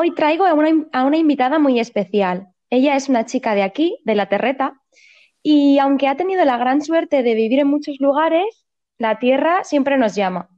Hoy 0.00 0.14
traigo 0.14 0.46
a 0.46 0.54
una, 0.54 1.16
invitada 1.16 1.58
muy 1.58 1.80
especial. 1.80 2.46
Ella 2.70 2.94
es 2.94 3.08
una 3.08 3.26
chica 3.26 3.56
de 3.56 3.64
aquí, 3.64 3.98
de 4.04 4.14
La 4.14 4.28
Terreta, 4.28 4.80
y 5.42 5.80
aunque 5.80 6.06
ha 6.06 6.16
tenido 6.16 6.44
la 6.44 6.56
gran 6.56 6.82
suerte 6.82 7.24
de 7.24 7.34
vivir 7.34 7.58
en 7.58 7.66
muchos 7.66 7.96
lugares, 7.98 8.64
la 8.96 9.18
tierra 9.18 9.64
siempre 9.64 9.98
nos 9.98 10.14
llama. 10.14 10.50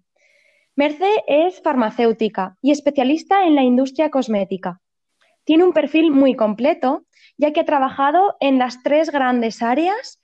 Merce 0.77 1.25
es 1.27 1.63
farmacéutica 1.63 2.59
y 2.61 2.71
especialista 2.71 3.47
en 3.47 3.55
la 3.55 3.63
industria 3.63 4.11
cosmética. 4.11 4.83
Tiene 5.45 5.65
un 5.65 5.73
perfil 5.73 6.11
muy 6.11 6.37
completo, 6.37 7.07
ya 7.39 7.55
que 7.55 7.61
ha 7.61 7.65
trabajado 7.65 8.37
en 8.41 8.59
las 8.59 8.83
tres 8.83 9.11
grandes 9.11 9.63
áreas 9.63 10.21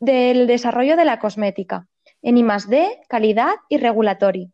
del 0.00 0.46
desarrollo 0.46 0.96
de 0.96 1.04
la 1.04 1.18
cosmética, 1.18 1.86
en 2.22 2.38
I+D, 2.38 2.98
calidad 3.10 3.56
y 3.68 3.76
regulatory. 3.76 4.53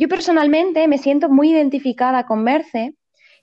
Yo 0.00 0.06
personalmente 0.06 0.86
me 0.86 0.96
siento 0.96 1.28
muy 1.28 1.50
identificada 1.50 2.24
con 2.24 2.44
Merce 2.44 2.94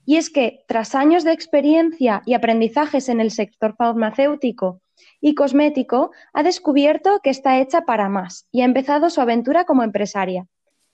y 0.06 0.16
es 0.16 0.30
que 0.30 0.64
tras 0.66 0.94
años 0.94 1.22
de 1.22 1.32
experiencia 1.32 2.22
y 2.24 2.32
aprendizajes 2.32 3.10
en 3.10 3.20
el 3.20 3.30
sector 3.30 3.76
farmacéutico 3.76 4.80
y 5.20 5.34
cosmético, 5.34 6.12
ha 6.32 6.42
descubierto 6.42 7.20
que 7.22 7.28
está 7.28 7.58
hecha 7.58 7.82
para 7.82 8.08
más 8.08 8.48
y 8.52 8.62
ha 8.62 8.64
empezado 8.64 9.10
su 9.10 9.20
aventura 9.20 9.66
como 9.66 9.82
empresaria. 9.82 10.46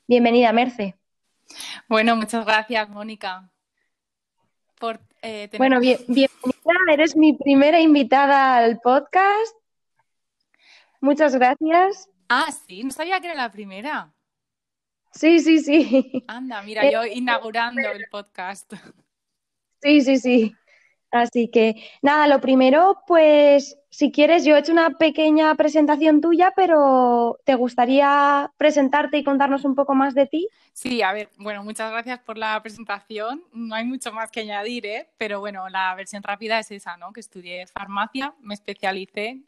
Bienvenida, 0.09 0.53
Merce. 0.53 0.97
Bueno, 1.89 2.17
muchas 2.17 2.45
gracias, 2.45 2.89
Mónica. 2.89 3.49
Por, 4.81 4.99
eh, 5.23 5.49
Bueno, 5.59 5.79
bienvenida, 5.79 6.29
eres 6.93 7.15
mi 7.15 7.35
primera 7.35 7.79
invitada 7.79 8.57
al 8.57 8.81
podcast. 8.81 9.55
Muchas 11.01 11.37
gracias. 11.37 12.11
Ah, 12.29 12.51
sí, 12.67 12.83
no 12.83 12.91
sabía 12.91 13.21
que 13.21 13.29
era 13.29 13.37
la 13.37 13.53
primera. 13.53 14.13
Sí, 15.13 15.41
sí, 15.41 15.61
sí. 15.61 16.25
Anda, 16.27 16.63
mira, 16.63 16.91
yo 16.91 17.05
inaugurando 17.05 17.81
el 17.81 18.07
podcast. 18.11 18.73
Sí, 19.83 20.01
sí, 20.01 20.19
sí. 20.19 20.57
Así 21.13 21.49
que 21.49 21.77
nada, 22.01 22.27
lo 22.27 22.41
primero, 22.41 23.03
pues 23.07 23.79
si 23.91 24.11
quieres, 24.11 24.47
yo 24.47 24.57
he 24.57 24.61
hecho 24.61 24.73
una 24.73 24.91
pequeña 24.91 25.55
presentación 25.55 26.23
tuya, 26.23 26.55
pero 26.57 27.39
¿te 27.45 27.55
gustaría 27.55 28.51
presentarte 28.57 29.19
y 29.19 29.25
contarnos 29.25 29.67
un 29.67 29.75
poco 29.75 29.95
más 29.95 30.15
de 30.15 30.27
ti? 30.27 30.49
Sí, 30.73 31.03
a 31.03 31.13
ver, 31.13 31.29
bueno, 31.37 31.63
muchas 31.63 31.93
gracias 31.93 32.19
por 32.21 32.39
la 32.39 32.61
presentación. 32.63 33.45
No 33.53 33.75
hay 33.75 33.85
mucho 33.85 34.11
más 34.11 34.31
que 34.31 34.41
añadir, 34.41 34.87
¿eh? 34.87 35.11
pero 35.19 35.41
bueno, 35.41 35.69
la 35.69 35.95
versión 35.95 36.23
rápida 36.23 36.59
es 36.59 36.71
esa, 36.71 36.97
¿no? 36.97 37.13
Que 37.13 37.21
estudié 37.21 37.67
farmacia, 37.67 38.35
me 38.41 38.55
especialicé 38.55 39.43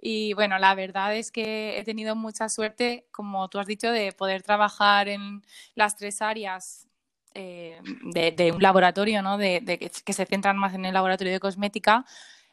y 0.00 0.32
bueno, 0.32 0.58
la 0.58 0.74
verdad 0.74 1.14
es 1.14 1.30
que 1.30 1.78
he 1.78 1.84
tenido 1.84 2.16
mucha 2.16 2.48
suerte, 2.48 3.06
como 3.10 3.48
tú 3.50 3.58
has 3.58 3.66
dicho, 3.66 3.92
de 3.92 4.12
poder 4.12 4.42
trabajar 4.42 5.08
en 5.08 5.42
las 5.74 5.96
tres 5.96 6.22
áreas 6.22 6.88
eh, 7.34 7.80
de, 7.82 8.52
un 8.52 8.62
laboratorio, 8.62 9.22
¿no? 9.22 9.38
De, 9.38 9.62
que, 10.04 10.12
se 10.12 10.26
centran 10.26 10.56
más 10.56 10.74
en 10.74 10.84
el 10.84 10.94
laboratorio 10.94 11.32
de 11.32 11.40
cosmética, 11.40 12.04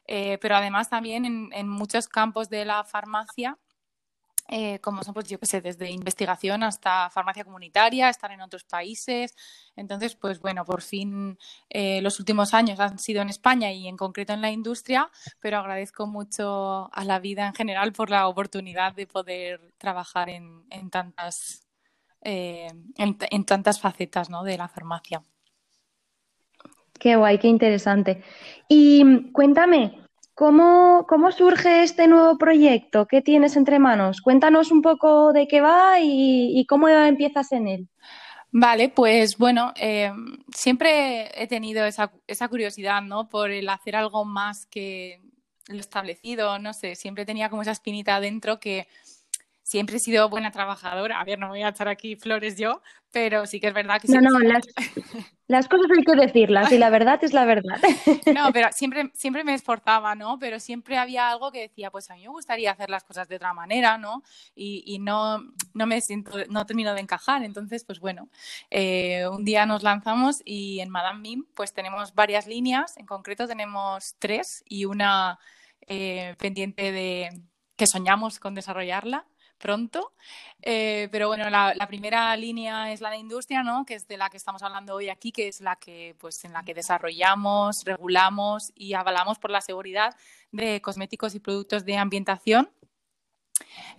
eh, 0.05 0.37
pero 0.41 0.55
además 0.55 0.89
también 0.89 1.25
en, 1.51 1.69
muchos 1.69 2.07
campos 2.07 2.49
de 2.49 2.65
la 2.65 2.83
farmacia 2.83 3.57
eh, 4.49 4.79
como 4.79 5.03
son, 5.03 5.13
pues 5.13 5.27
yo 5.27 5.39
que 5.39 5.45
sé, 5.45 5.59
desde 5.59 5.91
investigación 5.91 6.63
hasta 6.63 7.09
farmacia 7.09 7.43
comunitaria, 7.43 8.09
estar 8.09 8.31
en 8.31 8.41
otros 8.41 8.63
países. 8.63 9.35
Entonces, 9.75 10.15
pues 10.15 10.39
bueno, 10.39 10.63
por 10.63 10.81
fin 10.81 11.37
eh, 11.69 12.01
los 12.01 12.19
últimos 12.19 12.53
años 12.53 12.79
han 12.79 12.97
sido 12.97 13.21
en 13.21 13.29
España 13.29 13.71
y 13.73 13.87
en 13.87 13.97
concreto 13.97 14.33
en 14.33 14.41
la 14.41 14.51
industria, 14.51 15.09
pero 15.41 15.57
agradezco 15.57 16.07
mucho 16.07 16.89
a 16.93 17.03
la 17.03 17.19
vida 17.19 17.47
en 17.47 17.55
general 17.55 17.91
por 17.91 18.09
la 18.09 18.27
oportunidad 18.27 18.93
de 18.93 19.05
poder 19.05 19.73
trabajar 19.77 20.29
en, 20.29 20.63
tantas, 20.91 21.66
eh, 22.21 22.67
en, 22.97 23.45
tantas 23.45 23.79
facetas 23.79 24.29
¿no? 24.29 24.43
de 24.43 24.57
la 24.57 24.67
farmacia. 24.67 25.23
Qué 26.99 27.15
guay, 27.15 27.37
qué 27.37 27.47
interesante. 27.47 28.23
Y 28.67 29.31
cuéntame, 29.31 30.07
¿Cómo, 30.37 31.31
surge 31.35 31.81
este 31.81 32.07
nuevo 32.07 32.37
proyecto? 32.37 33.07
¿Qué 33.07 33.23
tienes 33.23 33.55
entre 33.55 33.79
manos? 33.79 34.21
Cuéntanos 34.21 34.69
un 34.69 34.83
poco 34.83 35.33
de 35.33 35.47
qué 35.47 35.61
va 35.61 35.99
y, 35.99 36.63
cómo 36.69 36.87
empiezas 36.89 37.51
en 37.53 37.67
él. 37.67 37.87
Vale, 38.51 38.89
pues 38.89 39.39
bueno, 39.39 39.73
eh, 39.75 40.11
siempre 40.53 41.31
he 41.41 41.47
tenido 41.47 41.83
esa, 41.87 42.11
curiosidad, 42.49 43.01
¿no? 43.01 43.29
Por 43.29 43.49
el 43.49 43.67
hacer 43.67 43.95
algo 43.95 44.25
más 44.25 44.67
que 44.67 45.23
lo 45.69 45.79
establecido, 45.79 46.59
no 46.59 46.71
sé, 46.73 46.93
siempre 46.93 47.25
tenía 47.25 47.49
como 47.49 47.63
esa 47.63 47.71
espinita 47.71 48.19
dentro 48.19 48.59
que 48.59 48.87
siempre 49.67 49.97
he 49.97 49.99
sido 49.99 50.29
buena 50.29 50.49
trabajadora. 50.51 51.19
A 51.19 51.25
ver, 51.25 51.39
no 51.39 51.49
voy 51.49 51.61
a 51.61 51.67
echar 51.67 51.89
aquí 51.89 52.15
flores 52.15 52.57
yo, 52.57 52.81
pero 53.11 53.45
sí 53.45 53.59
que 53.59 53.67
es 53.67 53.73
verdad 53.73 54.01
que... 54.01 54.07
No, 54.07 54.21
no, 54.21 54.39
las, 55.47 55.67
cosas 55.67 55.87
hay 55.97 56.05
que 56.05 56.15
decirlas 56.15 56.71
y 56.71 56.77
la 56.77 56.89
verdad 56.89 57.21
es 57.21 57.33
la 57.33 57.43
verdad. 57.43 57.77
No, 58.33 58.53
pero 58.53 58.69
siempre, 58.71 59.11
siempre 59.13 59.43
me 59.43 59.53
esforzaba, 59.53 60.15
¿no? 60.15 60.39
Pero 60.39 60.61
siempre 60.61 60.97
había 60.97 61.29
algo 61.29 61.51
que 61.51 61.63
decía, 61.63 61.91
pues 61.91 62.09
a 62.09 62.15
mí 62.15 62.21
me 62.21 62.29
gustaría 62.29 62.71
hacer 62.71 62.89
las 62.89 63.03
cosas 63.03 63.27
de 63.27 63.35
otra 63.35 63.53
manera, 63.53 63.97
¿no? 63.97 64.23
Y, 64.55 64.99
no, 64.99 65.39
no 65.73 65.85
me 65.85 65.99
siento, 65.99 66.31
no 66.49 66.65
termino 66.65 66.93
de 66.93 67.01
encajar. 67.01 67.43
Entonces, 67.43 67.83
pues 67.83 67.99
bueno, 67.99 68.29
eh, 68.69 69.27
un 69.27 69.43
día 69.43 69.65
nos 69.65 69.83
lanzamos 69.83 70.41
y 70.45 70.79
en 70.79 70.89
Madame 70.89 71.19
Mim 71.19 71.45
pues 71.55 71.73
tenemos 71.73 72.15
varias 72.15 72.47
líneas, 72.47 72.95
en 72.95 73.05
concreto 73.05 73.47
tenemos 73.47 74.15
tres 74.17 74.63
y 74.65 74.85
una 74.85 75.39
eh, 75.81 76.35
pendiente 76.39 76.93
de 76.93 77.41
que 77.75 77.85
soñamos 77.85 78.39
con 78.39 78.55
desarrollarla 78.55 79.25
pronto. 79.57 80.13
Eh, 80.61 81.07
pero 81.11 81.27
bueno, 81.27 81.49
la, 81.49 81.87
primera 81.87 82.35
línea 82.35 82.91
es 82.91 83.01
la 83.01 83.09
de 83.09 83.17
industria, 83.17 83.63
¿no? 83.63 83.85
Que 83.85 83.95
es 83.95 84.07
de 84.07 84.17
la 84.17 84.29
que 84.29 84.37
estamos 84.37 84.63
hablando 84.63 84.95
hoy 84.95 85.09
aquí, 85.09 85.31
que 85.31 85.47
es 85.47 85.61
la 85.61 85.75
que, 85.75 86.15
pues, 86.19 86.43
en 86.45 86.53
la 86.53 86.63
que 86.63 86.73
desarrollamos, 86.73 87.83
regulamos 87.85 88.71
y 88.75 88.93
avalamos 88.93 89.39
por 89.39 89.51
la 89.51 89.61
seguridad 89.61 90.15
de 90.51 90.81
cosméticos 90.81 91.35
y 91.35 91.39
productos 91.39 91.85
de 91.85 91.97
ambientación. 91.97 92.69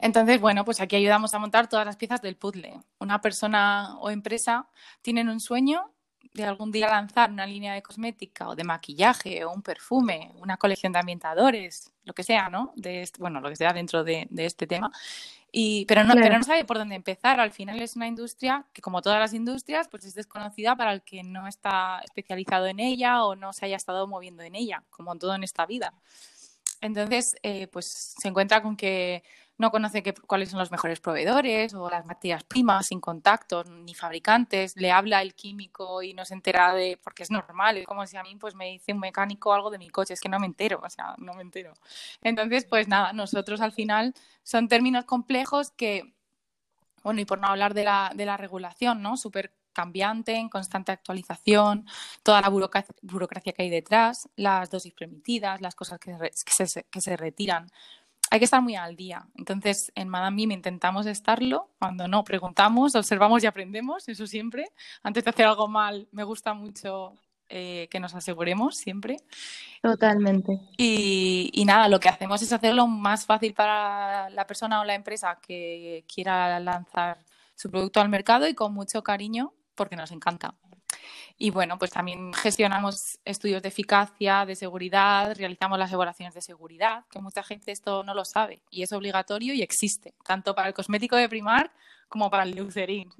Entonces, 0.00 0.40
bueno, 0.40 0.64
pues 0.64 0.80
aquí 0.80 0.96
ayudamos 0.96 1.34
a 1.34 1.38
montar 1.38 1.68
todas 1.68 1.86
las 1.86 1.96
piezas 1.96 2.22
del 2.22 2.36
puzzle. 2.36 2.80
Una 2.98 3.20
persona 3.20 3.96
o 4.00 4.10
empresa 4.10 4.68
tienen 5.02 5.28
un 5.28 5.40
sueño 5.40 5.92
de 6.34 6.44
algún 6.44 6.70
día 6.70 6.88
lanzar 6.88 7.30
una 7.30 7.46
línea 7.46 7.74
de 7.74 7.82
cosmética 7.82 8.48
o 8.48 8.54
de 8.54 8.64
maquillaje 8.64 9.44
o 9.44 9.52
un 9.52 9.62
perfume, 9.62 10.32
una 10.36 10.56
colección 10.56 10.92
de 10.92 10.98
ambientadores, 10.98 11.92
lo 12.04 12.12
que 12.12 12.22
sea, 12.22 12.48
¿no? 12.48 12.72
De 12.76 13.08
bueno, 13.18 13.40
lo 13.40 13.48
que 13.48 13.56
sea 13.56 13.72
dentro 13.72 14.04
de, 14.04 14.26
de 14.30 14.46
este 14.46 14.66
tema. 14.66 14.90
Y, 15.50 15.86
pero, 15.86 16.04
no, 16.04 16.14
pero 16.14 16.36
no 16.36 16.44
sabe 16.44 16.64
por 16.64 16.78
dónde 16.78 16.94
empezar. 16.94 17.40
Al 17.40 17.52
final 17.52 17.80
es 17.80 17.96
una 17.96 18.06
industria 18.06 18.66
que, 18.72 18.82
como 18.82 19.00
todas 19.00 19.18
las 19.18 19.32
industrias, 19.32 19.88
pues 19.88 20.04
es 20.04 20.14
desconocida 20.14 20.76
para 20.76 20.92
el 20.92 21.02
que 21.02 21.22
no 21.22 21.46
está 21.46 22.00
especializado 22.04 22.66
en 22.66 22.80
ella 22.80 23.24
o 23.24 23.34
no 23.34 23.52
se 23.52 23.66
haya 23.66 23.76
estado 23.76 24.06
moviendo 24.06 24.42
en 24.42 24.54
ella, 24.54 24.84
como 24.90 25.16
todo 25.16 25.34
en 25.34 25.44
esta 25.44 25.64
vida. 25.64 25.94
Entonces, 26.80 27.36
eh, 27.42 27.66
pues 27.68 28.14
se 28.20 28.28
encuentra 28.28 28.62
con 28.62 28.76
que 28.76 29.22
no 29.58 29.72
conoce 29.72 30.02
cuáles 30.26 30.50
son 30.50 30.60
los 30.60 30.70
mejores 30.70 31.00
proveedores 31.00 31.74
o 31.74 31.90
las 31.90 32.06
materias 32.06 32.44
primas 32.44 32.86
sin 32.86 33.00
contacto 33.00 33.64
ni 33.64 33.92
fabricantes, 33.92 34.76
le 34.76 34.92
habla 34.92 35.20
el 35.20 35.34
químico 35.34 36.00
y 36.02 36.14
no 36.14 36.24
se 36.24 36.34
entera 36.34 36.72
de, 36.72 36.98
porque 37.02 37.24
es 37.24 37.30
normal, 37.30 37.76
es 37.76 37.86
como 37.86 38.06
si 38.06 38.16
a 38.16 38.22
mí 38.22 38.36
pues 38.36 38.54
me 38.54 38.66
dice 38.66 38.92
un 38.92 39.00
mecánico 39.00 39.52
algo 39.52 39.70
de 39.70 39.78
mi 39.78 39.90
coche, 39.90 40.14
es 40.14 40.20
que 40.20 40.28
no 40.28 40.38
me 40.38 40.46
entero, 40.46 40.80
o 40.82 40.88
sea, 40.88 41.14
no 41.18 41.34
me 41.34 41.42
entero. 41.42 41.74
Entonces, 42.22 42.64
pues 42.64 42.86
nada, 42.86 43.12
nosotros 43.12 43.60
al 43.60 43.72
final 43.72 44.14
son 44.44 44.68
términos 44.68 45.04
complejos 45.04 45.72
que, 45.72 46.14
bueno, 47.02 47.20
y 47.20 47.24
por 47.24 47.40
no 47.40 47.48
hablar 47.48 47.74
de 47.74 47.84
la, 47.84 48.12
de 48.14 48.26
la 48.26 48.36
regulación, 48.36 49.02
¿no? 49.02 49.16
Súper 49.16 49.52
cambiante, 49.72 50.34
en 50.34 50.48
constante 50.48 50.92
actualización, 50.92 51.86
toda 52.22 52.40
la 52.40 52.48
burocracia, 52.48 53.52
que 53.52 53.62
hay 53.62 53.70
detrás, 53.70 54.28
las 54.34 54.70
dosis 54.70 54.92
permitidas, 54.92 55.60
las 55.60 55.74
cosas 55.74 55.98
que, 56.00 56.16
se, 56.66 56.84
que 56.84 57.00
se 57.00 57.16
retiran 57.16 57.70
hay 58.30 58.38
que 58.38 58.44
estar 58.44 58.62
muy 58.62 58.76
al 58.76 58.96
día. 58.96 59.26
Entonces, 59.36 59.92
en 59.94 60.08
Madame 60.08 60.36
Mim 60.36 60.52
intentamos 60.52 61.06
estarlo. 61.06 61.70
Cuando 61.78 62.08
no, 62.08 62.24
preguntamos, 62.24 62.94
observamos 62.94 63.42
y 63.42 63.46
aprendemos, 63.46 64.08
eso 64.08 64.26
siempre. 64.26 64.66
Antes 65.02 65.24
de 65.24 65.30
hacer 65.30 65.46
algo 65.46 65.68
mal, 65.68 66.08
me 66.12 66.24
gusta 66.24 66.54
mucho 66.54 67.14
eh, 67.48 67.88
que 67.90 68.00
nos 68.00 68.14
aseguremos 68.14 68.76
siempre. 68.76 69.16
Totalmente. 69.82 70.60
Y, 70.76 71.50
y, 71.54 71.64
nada, 71.64 71.88
lo 71.88 72.00
que 72.00 72.10
hacemos 72.10 72.42
es 72.42 72.52
hacerlo 72.52 72.86
más 72.86 73.24
fácil 73.24 73.54
para 73.54 74.28
la 74.30 74.46
persona 74.46 74.80
o 74.80 74.84
la 74.84 74.94
empresa 74.94 75.38
que 75.40 76.04
quiera 76.12 76.60
lanzar 76.60 77.18
su 77.54 77.70
producto 77.70 78.00
al 78.00 78.08
mercado 78.08 78.46
y 78.46 78.54
con 78.54 78.74
mucho 78.74 79.02
cariño, 79.02 79.54
porque 79.74 79.96
nos 79.96 80.12
encanta. 80.12 80.54
Y 81.36 81.50
bueno, 81.50 81.78
pues 81.78 81.90
también 81.90 82.32
gestionamos 82.34 83.18
estudios 83.24 83.62
de 83.62 83.68
eficacia, 83.68 84.44
de 84.46 84.54
seguridad, 84.56 85.36
realizamos 85.36 85.78
las 85.78 85.92
evaluaciones 85.92 86.34
de 86.34 86.40
seguridad, 86.40 87.04
que 87.10 87.20
mucha 87.20 87.42
gente 87.42 87.72
esto 87.72 88.02
no 88.02 88.14
lo 88.14 88.24
sabe 88.24 88.60
y 88.70 88.82
es 88.82 88.92
obligatorio 88.92 89.54
y 89.54 89.62
existe, 89.62 90.14
tanto 90.24 90.54
para 90.54 90.68
el 90.68 90.74
cosmético 90.74 91.16
de 91.16 91.28
primar 91.28 91.70
como 92.08 92.30
para 92.30 92.44
el 92.44 92.52
Leucerin, 92.52 93.10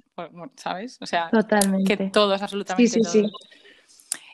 ¿sabes? 0.55 0.97
O 1.01 1.05
sea, 1.05 1.29
Totalmente. 1.29 1.95
que 1.97 2.09
todos, 2.09 2.41
absolutamente 2.41 2.89
Sí, 2.89 2.99
sí, 3.03 3.09
sí. 3.09 3.21
todos. 3.21 3.33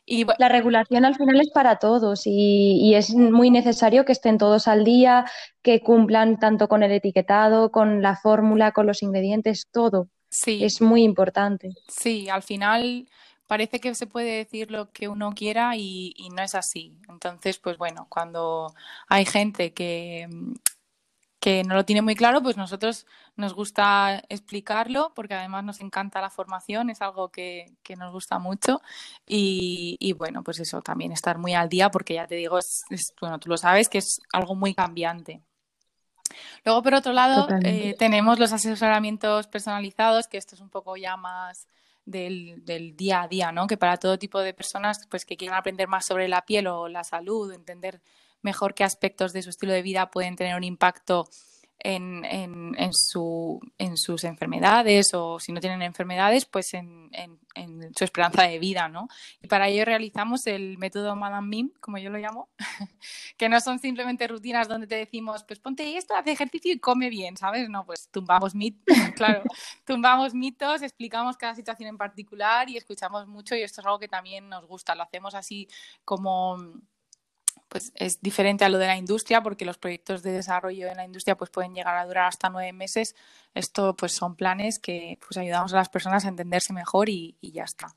Y 0.08 0.24
La 0.38 0.50
regulación 0.50 1.04
al 1.04 1.16
final 1.16 1.42
es 1.42 1.50
para 1.50 1.78
todos 1.78 2.28
y, 2.28 2.80
y 2.80 2.94
es 2.94 3.14
muy 3.16 3.50
necesario 3.50 4.06
que 4.06 4.12
estén 4.12 4.38
todos 4.38 4.68
al 4.68 4.84
día, 4.84 5.26
que 5.64 5.82
cumplan 5.82 6.38
tanto 6.40 6.68
con 6.68 6.84
el 6.84 6.92
etiquetado, 6.92 7.72
con 7.72 8.04
la 8.04 8.16
fórmula, 8.16 8.72
con 8.72 8.86
los 8.86 9.02
ingredientes, 9.02 9.66
todo. 9.72 10.08
sí, 10.30 10.64
Es 10.64 10.80
muy 10.80 11.02
importante. 11.04 11.70
sí, 11.88 12.30
al 12.30 12.44
final 12.44 13.08
parece 13.48 13.80
que 13.80 13.94
se 13.96 14.08
puede 14.08 14.38
decir 14.38 14.72
lo 14.72 14.92
que 14.92 15.08
uno 15.08 15.34
quiera 15.34 15.76
y, 15.76 16.14
y 16.18 16.30
no 16.30 16.42
es 16.42 16.56
así. 16.56 16.98
Entonces, 17.10 17.60
pues 17.60 17.78
bueno, 17.78 18.08
cuando 18.10 18.74
hay 19.08 19.26
gente 19.26 19.74
que, 19.74 20.28
que 21.46 21.64
no 21.64 21.76
lo 21.76 21.86
tiene 21.86 22.02
muy 22.02 22.16
claro, 22.16 22.42
pues 22.42 22.58
nosotros 22.58 23.06
nos 23.36 23.54
gusta 23.54 24.24
explicarlo 24.30 25.12
porque 25.14 25.36
además 25.36 25.64
nos 25.64 25.80
encanta 25.80 26.20
la 26.20 26.32
formación, 26.32 26.90
es 26.90 27.04
algo 27.04 27.30
que, 27.30 27.68
que 27.84 27.96
nos 27.96 28.12
gusta 28.12 28.40
mucho 28.40 28.82
y, 29.28 29.96
y, 30.00 30.14
bueno, 30.14 30.44
pues 30.44 30.60
eso, 30.60 30.82
también 30.82 31.12
estar 31.12 31.38
muy 31.38 31.54
al 31.54 31.70
día 31.70 31.92
porque 31.92 32.16
ya 32.16 32.26
te 32.26 32.34
digo, 32.34 32.58
es, 32.58 32.84
es, 32.90 33.14
bueno, 33.22 33.40
tú 33.40 33.50
lo 33.50 33.58
sabes 33.58 33.90
que 33.90 34.00
es 34.00 34.20
algo 34.34 34.56
muy 34.56 34.74
cambiante. 34.74 35.44
Luego, 36.64 36.82
por 36.82 36.96
otro 36.96 37.14
lado, 37.14 37.48
eh, 37.64 37.96
tenemos 38.00 38.40
los 38.40 38.52
asesoramientos 38.52 39.46
personalizados, 39.46 40.28
que 40.28 40.38
esto 40.38 40.56
es 40.56 40.62
un 40.62 40.70
poco 40.70 40.98
ya 40.98 41.16
más 41.16 41.68
del, 42.06 42.64
del, 42.66 42.96
día 42.96 43.24
a 43.24 43.28
día, 43.28 43.52
¿no? 43.52 43.68
Que 43.68 43.78
para 43.78 43.98
todo 43.98 44.18
tipo 44.20 44.40
de 44.40 44.54
personas 44.54 45.08
pues, 45.10 45.26
que 45.26 45.38
quieran 45.38 45.58
aprender 45.58 45.88
más 45.88 46.06
sobre 46.06 46.28
la 46.28 46.46
piel 46.46 46.68
o 46.68 46.88
la 46.88 47.04
salud, 47.04 47.52
entender 47.52 48.02
mejor 48.42 48.74
qué 48.76 48.84
aspectos 48.84 49.34
de 49.34 49.42
su 49.42 49.50
estilo 49.50 49.74
de 49.74 49.82
vida 49.82 50.12
pueden 50.12 50.36
tener 50.36 50.56
un 50.56 50.64
impacto 50.64 51.28
en, 51.80 52.26
en, 52.26 52.76
en, 52.78 52.94
su, 52.94 53.60
en 53.78 53.98
sus 53.98 54.24
enfermedades 54.24 55.14
o 55.14 55.40
si 55.40 55.52
no 55.52 55.60
tienen 55.60 55.82
enfermedades, 55.82 56.46
pues 56.46 56.74
en, 56.74 57.10
en, 57.14 57.40
su 57.96 58.04
esperanza 58.04 58.44
de 58.44 58.60
vida, 58.60 58.90
¿no? 58.90 59.08
Y 59.42 59.48
para 59.48 59.68
ello 59.68 59.86
realizamos 59.86 60.46
el 60.48 60.78
método 60.78 61.16
Madame 61.16 61.48
Mim, 61.48 61.72
como 61.80 61.98
yo 61.98 62.10
lo 62.10 62.18
llamo, 62.18 62.50
que 63.38 63.48
no 63.50 63.60
son 63.62 63.80
simplemente 63.80 64.28
rutinas 64.28 64.68
donde 64.68 64.88
te 64.88 64.96
decimos, 64.96 65.44
pues 65.44 65.60
ponte 65.60 65.96
esto, 65.96 66.16
haz 66.16 66.28
ejercicio 66.28 66.74
y 66.74 66.80
come 66.80 67.10
bien, 67.10 67.38
¿sabes? 67.38 67.70
No, 67.70 67.86
pues 67.86 68.10
tumbamos 68.12 68.56
mitos, 68.56 68.84
claro, 69.16 69.44
tumbamos 69.86 70.34
mitos, 70.34 70.82
explicamos 70.82 71.38
cada 71.38 71.56
situación 71.56 71.90
en 71.90 71.98
particular 71.98 72.70
y 72.70 72.78
escuchamos 72.78 73.28
mucho 73.28 73.56
y 73.56 73.62
esto 73.62 73.82
es 73.82 73.86
algo 73.86 74.00
que 74.00 74.08
también 74.08 74.50
nos 74.50 74.66
gusta, 74.66 74.96
lo 74.96 75.04
hacemos 75.04 75.36
así 75.36 75.68
como 76.04 76.58
pues 77.70 77.92
es 77.96 78.22
diferente 78.22 78.64
a 78.66 78.70
lo 78.70 78.78
de 78.78 78.88
la 78.88 78.98
industria 78.98 79.42
porque 79.42 79.66
los 79.66 79.78
proyectos 79.78 80.24
de 80.24 80.32
desarrollo 80.32 80.88
en 80.88 80.98
la 80.98 81.06
industria 81.06 81.36
pues 81.36 81.50
pueden 81.50 81.74
llegar 81.74 81.98
a 81.98 82.06
durar 82.06 82.28
hasta 82.28 82.50
nueve 82.50 82.74
meses. 82.74 83.16
Esto 83.54 83.96
pues 83.96 84.14
son 84.14 84.36
planes 84.36 84.80
que 84.80 85.18
pues 85.26 85.38
ayudamos 85.38 85.74
a 85.74 85.78
las 85.78 85.90
personas 85.90 86.26
a 86.26 86.30
entenderse 86.30 86.74
mejor 86.74 87.10
y, 87.10 87.36
y 87.42 87.52
ya 87.52 87.64
está. 87.64 87.96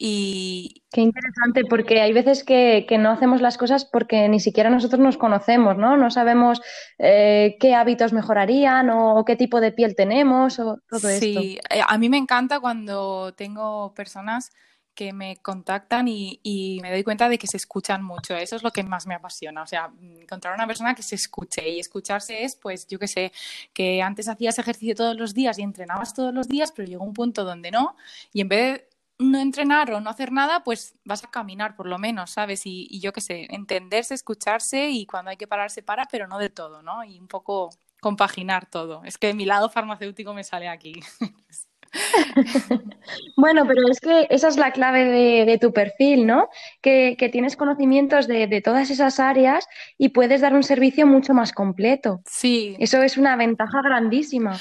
Y... 0.00 0.84
Qué 0.92 1.00
interesante, 1.00 1.64
porque 1.68 2.00
hay 2.00 2.12
veces 2.12 2.44
que, 2.44 2.86
que, 2.88 2.98
no 2.98 3.10
hacemos 3.10 3.40
las 3.40 3.58
cosas 3.58 3.84
porque 3.84 4.28
ni 4.28 4.38
siquiera 4.38 4.70
nosotros 4.70 5.00
nos 5.00 5.18
conocemos, 5.18 5.76
¿no? 5.76 5.96
No 5.96 6.10
sabemos 6.10 6.62
eh, 6.98 7.56
qué 7.58 7.74
hábitos 7.74 8.12
mejorarían 8.12 8.90
o, 8.90 9.24
qué 9.24 9.34
tipo 9.34 9.60
de 9.60 9.72
piel 9.72 9.96
tenemos 9.96 10.60
o 10.60 10.78
todo 10.88 11.00
sí, 11.00 11.06
esto. 11.08 11.40
Sí, 11.40 11.58
eh, 11.70 11.80
a 11.86 11.98
mí 11.98 12.08
me 12.08 12.16
encanta 12.16 12.60
cuando 12.60 13.34
tengo 13.34 13.92
personas 13.94 14.52
que 14.98 15.12
me 15.12 15.36
contactan 15.36 16.08
y, 16.08 16.80
me 16.82 16.90
doy 16.90 17.04
cuenta 17.04 17.28
de 17.28 17.38
que 17.38 17.46
se 17.46 17.56
escuchan 17.56 18.02
mucho. 18.02 18.34
Eso 18.34 18.56
es 18.56 18.64
lo 18.64 18.72
que 18.72 18.82
más 18.82 19.06
me 19.06 19.14
apasiona. 19.14 19.62
O 19.62 19.66
sea, 19.66 19.92
encontrar 20.02 20.54
una 20.54 20.66
persona 20.66 20.96
que 20.96 21.04
se 21.04 21.14
escuche. 21.14 21.68
Y 21.68 21.78
escucharse 21.78 22.42
es, 22.42 22.56
pues, 22.56 22.88
yo 22.88 22.98
qué 22.98 23.06
sé, 23.06 23.32
que 23.72 24.02
antes 24.02 24.26
hacías 24.26 24.58
ejercicio 24.58 24.96
todos 24.96 25.16
los 25.16 25.34
días 25.34 25.56
y 25.60 25.62
entrenabas 25.62 26.14
todos 26.14 26.34
los 26.34 26.48
días, 26.48 26.72
pero 26.72 26.88
llegó 26.88 27.04
un 27.04 27.14
punto 27.14 27.44
donde 27.44 27.70
no. 27.70 27.94
Y 28.32 28.40
en 28.40 28.48
vez 28.48 28.80
de 28.80 28.88
no 29.20 29.38
entrenar 29.38 29.92
o 29.92 30.00
no 30.00 30.10
hacer 30.10 30.32
nada, 30.32 30.64
pues 30.64 30.96
vas 31.04 31.22
a 31.22 31.30
caminar 31.30 31.76
por 31.76 31.86
lo 31.86 31.98
menos, 31.98 32.32
¿sabes? 32.32 32.62
Y, 32.64 32.98
yo 32.98 33.12
qué 33.12 33.20
sé, 33.20 33.46
entenderse, 33.50 34.14
escucharse 34.14 34.90
y 34.90 35.06
cuando 35.06 35.30
hay 35.30 35.36
que 35.36 35.46
parar 35.46 35.70
se 35.70 35.84
para, 35.84 36.06
pero 36.06 36.26
no 36.26 36.38
de 36.38 36.50
todo, 36.50 36.82
¿no? 36.82 37.04
Y 37.04 37.20
un 37.20 37.28
poco 37.28 37.70
compaginar 38.00 38.66
todo. 38.68 39.04
Es 39.04 39.16
que 39.16 39.32
mi 39.32 39.44
lado 39.44 39.70
farmacéutico 39.70 40.34
me 40.34 40.42
sale 40.42 40.68
aquí. 40.68 40.94
bueno, 43.36 43.66
pero 43.66 43.88
es 43.90 44.00
que 44.00 44.26
esa 44.30 44.48
es 44.48 44.56
la 44.56 44.72
clave 44.72 45.04
de, 45.04 45.44
de 45.44 45.58
tu 45.58 45.72
perfil, 45.72 46.26
¿no? 46.26 46.48
Que, 46.80 47.16
que 47.18 47.28
tienes 47.28 47.56
conocimientos 47.56 48.26
de, 48.26 48.46
de, 48.46 48.60
todas 48.60 48.90
esas 48.90 49.20
áreas 49.20 49.66
y 49.96 50.10
puedes 50.10 50.40
dar 50.40 50.54
un 50.54 50.62
servicio 50.62 51.06
mucho 51.06 51.34
más 51.34 51.52
completo. 51.52 52.20
Sí. 52.26 52.76
Eso 52.78 53.02
es 53.02 53.16
una 53.16 53.36
ventaja 53.36 53.80
grandísima. 53.82 54.58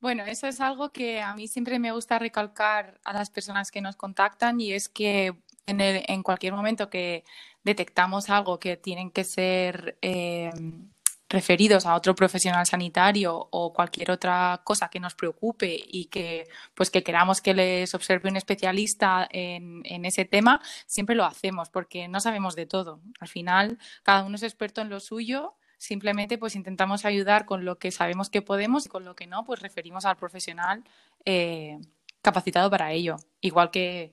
Bueno, 0.00 0.24
eso 0.24 0.46
es 0.46 0.60
algo 0.60 0.92
que 0.92 1.20
a 1.20 1.34
mí 1.34 1.46
siempre 1.46 1.78
me 1.78 1.92
gusta 1.92 2.18
recalcar 2.18 3.00
a 3.04 3.12
las 3.12 3.30
personas 3.30 3.70
que 3.70 3.82
nos 3.82 3.96
contactan 3.96 4.60
y 4.60 4.72
es 4.72 4.88
que 4.88 5.34
en, 5.66 5.80
el, 5.80 6.04
en 6.08 6.22
cualquier 6.22 6.54
momento 6.54 6.88
que 6.88 7.24
detectamos 7.64 8.30
algo 8.30 8.58
que 8.58 8.76
tienen 8.76 9.10
que 9.10 9.24
ser... 9.24 9.98
Eh, 10.00 10.50
referidos 11.30 11.86
a 11.86 11.94
otro 11.94 12.14
profesional 12.16 12.66
sanitario 12.66 13.48
o 13.50 13.72
cualquier 13.72 14.10
otra 14.10 14.60
cosa 14.64 14.88
que 14.88 14.98
nos 14.98 15.14
preocupe 15.14 15.80
y 15.86 16.06
que 16.06 16.48
pues 16.74 16.90
que 16.90 17.04
queramos 17.04 17.40
que 17.40 17.54
les 17.54 17.94
observe 17.94 18.28
un 18.28 18.36
especialista 18.36 19.28
en, 19.30 20.04
ese 20.04 20.24
tema, 20.24 20.60
siempre 20.86 21.14
lo 21.14 21.24
hacemos 21.24 21.70
porque 21.70 22.08
no 22.08 22.20
sabemos 22.20 22.56
de 22.56 22.66
todo. 22.66 23.00
Al 23.20 23.28
final, 23.28 23.78
cada 24.02 24.24
uno 24.24 24.34
es 24.34 24.42
experto 24.42 24.80
en 24.80 24.90
lo 24.90 24.98
suyo, 24.98 25.54
simplemente 25.78 26.36
pues 26.36 26.56
intentamos 26.56 27.04
ayudar 27.04 27.46
con 27.46 27.64
lo 27.64 27.78
que 27.78 27.92
sabemos 27.92 28.28
que 28.28 28.42
podemos 28.42 28.86
y 28.86 28.88
con 28.88 29.04
lo 29.04 29.14
que 29.14 29.28
no, 29.28 29.44
pues 29.44 29.60
referimos 29.60 30.04
al 30.04 30.16
profesional 30.16 30.82
eh, 31.24 31.78
capacitado 32.22 32.68
para 32.70 32.92
ello. 32.92 33.16
Igual 33.40 33.70
que 33.70 34.12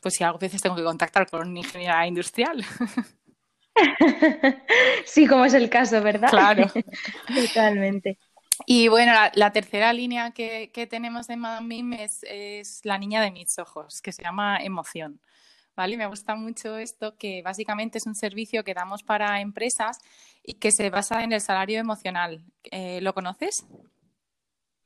pues 0.00 0.14
si 0.14 0.24
a 0.24 0.32
veces 0.32 0.62
tengo 0.62 0.76
que 0.76 0.84
contactar 0.84 1.28
con 1.28 1.48
un 1.48 1.56
ingeniero 1.58 2.02
industrial. 2.06 2.64
Sí, 5.04 5.26
como 5.26 5.44
es 5.44 5.54
el 5.54 5.68
caso, 5.68 6.02
¿verdad? 6.02 6.30
Claro. 6.30 6.66
Totalmente. 7.34 8.18
Y 8.64 8.88
bueno, 8.88 9.12
la, 9.12 9.30
la 9.34 9.52
tercera 9.52 9.92
línea 9.92 10.30
que, 10.30 10.70
que, 10.72 10.86
tenemos 10.86 11.28
en 11.28 11.40
Madame 11.40 11.66
Mim 11.66 11.92
es, 11.92 12.24
es, 12.28 12.80
la 12.84 12.98
niña 12.98 13.20
de 13.20 13.30
mis 13.30 13.58
ojos, 13.58 14.00
que 14.00 14.12
se 14.12 14.22
llama 14.22 14.58
Emoción. 14.58 15.20
¿Vale? 15.76 15.98
Me 15.98 16.06
gusta 16.06 16.36
mucho 16.36 16.78
esto, 16.78 17.18
que 17.18 17.42
básicamente 17.42 17.98
es 17.98 18.06
un 18.06 18.14
servicio 18.14 18.64
que 18.64 18.72
damos 18.72 19.02
para 19.02 19.42
empresas 19.42 19.98
y 20.42 20.54
que 20.54 20.70
se 20.70 20.88
basa 20.88 21.22
en 21.22 21.34
el 21.34 21.42
salario 21.42 21.78
emocional. 21.78 22.42
Eh, 22.70 23.00
¿Lo 23.02 23.12
conoces? 23.12 23.66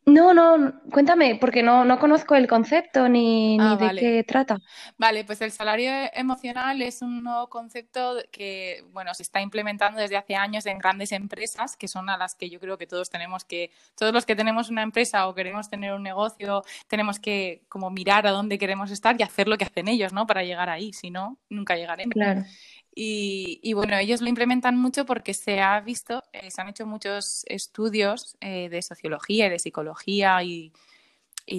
No, 0.07 0.35
no, 0.35 0.81
cuéntame, 0.91 1.37
porque 1.37 1.63
no, 1.63 1.85
no 1.85 1.99
conozco 1.99 2.35
el 2.35 2.49
concepto 2.49 3.09
ni, 3.09 3.59
Ah, 3.59 3.75
ni 3.75 3.77
de 3.77 3.77
vale. 3.77 4.01
qué 4.01 4.25
trata. 4.25 4.59
Vale, 4.99 5.25
pues 5.25 5.41
el 5.41 5.53
salario 5.53 5.91
emocional 6.15 6.83
es 6.83 7.03
un 7.03 7.23
nuevo 7.23 7.49
concepto 7.49 8.17
que, 8.33 8.85
bueno, 8.93 9.15
se 9.15 9.23
está 9.23 9.41
implementando 9.41 10.01
desde 10.01 10.17
hace 10.17 10.35
años 10.37 10.67
en 10.67 10.79
grandes 10.79 11.13
empresas, 11.13 11.77
que 11.77 11.87
son 11.89 12.09
a 12.11 12.17
las 12.17 12.35
que 12.35 12.51
yo 12.51 12.59
creo 12.61 12.79
que 12.79 12.87
todos 12.87 13.11
tenemos 13.11 13.45
que, 13.45 13.71
todos 13.97 14.13
los 14.13 14.27
que 14.27 14.35
tenemos 14.37 14.71
una 14.71 14.83
empresa 14.83 15.29
o 15.29 15.35
queremos 15.35 15.69
tener 15.71 15.93
un 15.93 16.03
negocio, 16.03 16.63
tenemos 16.89 17.21
que 17.21 17.65
como 17.69 17.91
mirar 17.91 18.27
a 18.27 18.31
dónde 18.33 18.59
queremos 18.59 18.91
estar 18.91 19.17
y 19.19 19.23
hacer 19.23 19.49
lo 19.49 19.59
que 19.59 19.65
hacen 19.65 19.87
ellos, 19.89 20.13
¿no? 20.13 20.27
Para 20.27 20.43
llegar 20.43 20.71
ahí, 20.71 20.93
si 20.93 21.11
no, 21.11 21.39
nunca 21.49 21.77
llegaremos. 21.77 22.15
Claro. 22.15 22.45
Y, 22.95 23.73
bueno, 23.75 23.97
ellos 23.97 24.21
lo 24.21 24.29
implementan 24.29 24.77
mucho 24.77 25.07
porque 25.07 25.33
se 25.33 25.61
ha 25.61 25.81
visto, 25.81 26.23
eh, 26.33 26.51
se 26.51 26.61
han 26.61 26.69
hecho 26.69 26.87
muchos 26.87 27.45
estudios 27.47 28.37
eh, 28.41 28.69
de 28.69 28.83
sociología 28.83 29.47
y 29.47 29.51
de 29.51 29.59
psicología 29.59 30.43
y, 30.43 30.73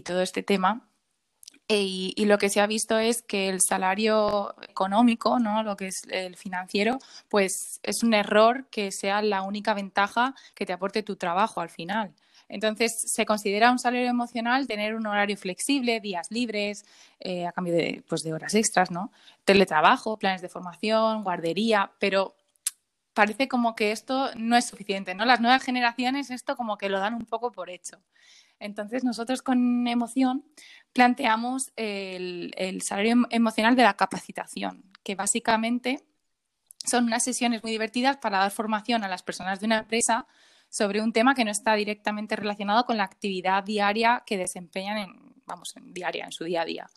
todo 0.05 0.21
este 0.21 0.43
tema. 0.43 0.87
E, 1.67 1.81
y, 1.81 2.13
y, 2.15 2.25
lo 2.25 2.37
que 2.37 2.49
se 2.49 2.59
ha 2.59 2.67
visto 2.67 2.99
es 2.99 3.21
que 3.21 3.49
el 3.49 3.61
salario 3.61 4.55
económico, 4.67 5.39
¿no? 5.39 5.63
lo 5.63 5.77
que 5.77 5.87
es 5.87 6.03
el 6.09 6.35
financiero, 6.35 6.99
pues 7.29 7.79
es 7.83 8.03
un 8.03 8.13
error 8.13 8.67
que 8.69 8.91
sea 8.91 9.21
la 9.21 9.41
única 9.41 9.73
ventaja 9.73 10.35
que 10.53 10.65
te 10.65 10.73
aporte 10.73 11.03
tu 11.03 11.15
trabajo 11.15 11.61
al 11.61 11.69
final. 11.69 12.13
Entonces, 12.51 12.99
se 13.09 13.25
considera 13.25 13.71
un 13.71 13.79
salario 13.79 14.09
emocional 14.09 14.67
tener 14.67 14.93
un 14.93 15.07
horario 15.07 15.37
flexible, 15.37 16.01
días 16.01 16.29
libres, 16.31 16.83
eh, 17.21 17.47
a 17.47 17.53
cambio 17.53 17.73
de, 17.73 18.03
pues, 18.09 18.23
de 18.23 18.33
horas 18.33 18.53
extras, 18.55 18.91
¿no? 18.91 19.09
Teletrabajo, 19.45 20.19
planes 20.19 20.41
de 20.41 20.49
formación, 20.49 21.23
guardería, 21.23 21.93
pero 21.97 22.35
parece 23.13 23.47
como 23.47 23.73
que 23.73 23.93
esto 23.93 24.31
no 24.35 24.57
es 24.57 24.65
suficiente, 24.65 25.15
¿no? 25.15 25.23
Las 25.23 25.39
nuevas 25.39 25.63
generaciones 25.63 26.29
esto 26.29 26.57
como 26.57 26.77
que 26.77 26.89
lo 26.89 26.99
dan 26.99 27.13
un 27.13 27.25
poco 27.25 27.53
por 27.53 27.69
hecho. 27.69 28.03
Entonces, 28.59 29.05
nosotros 29.05 29.41
con 29.41 29.87
emoción 29.87 30.43
planteamos 30.91 31.71
el, 31.77 32.53
el 32.57 32.81
salario 32.81 33.15
emocional 33.29 33.77
de 33.77 33.83
la 33.83 33.95
capacitación, 33.95 34.83
que 35.03 35.15
básicamente 35.15 36.03
son 36.85 37.05
unas 37.05 37.23
sesiones 37.23 37.63
muy 37.63 37.71
divertidas 37.71 38.17
para 38.17 38.39
dar 38.39 38.51
formación 38.51 39.05
a 39.05 39.07
las 39.07 39.23
personas 39.23 39.61
de 39.61 39.67
una 39.67 39.79
empresa 39.79 40.27
sobre 40.71 41.01
un 41.01 41.11
tema 41.11 41.35
que 41.35 41.43
no 41.43 41.51
está 41.51 41.75
directamente 41.75 42.35
relacionado 42.35 42.85
con 42.85 42.97
la 42.97 43.03
actividad 43.03 43.63
diaria 43.63 44.23
que 44.25 44.37
desempeñan 44.37 44.97
en, 44.97 45.11
vamos, 45.45 45.73
diaria, 45.83 46.25
en 46.25 46.31
su 46.31 46.45
día 46.45 46.61
a 46.61 46.65
día. 46.65 46.87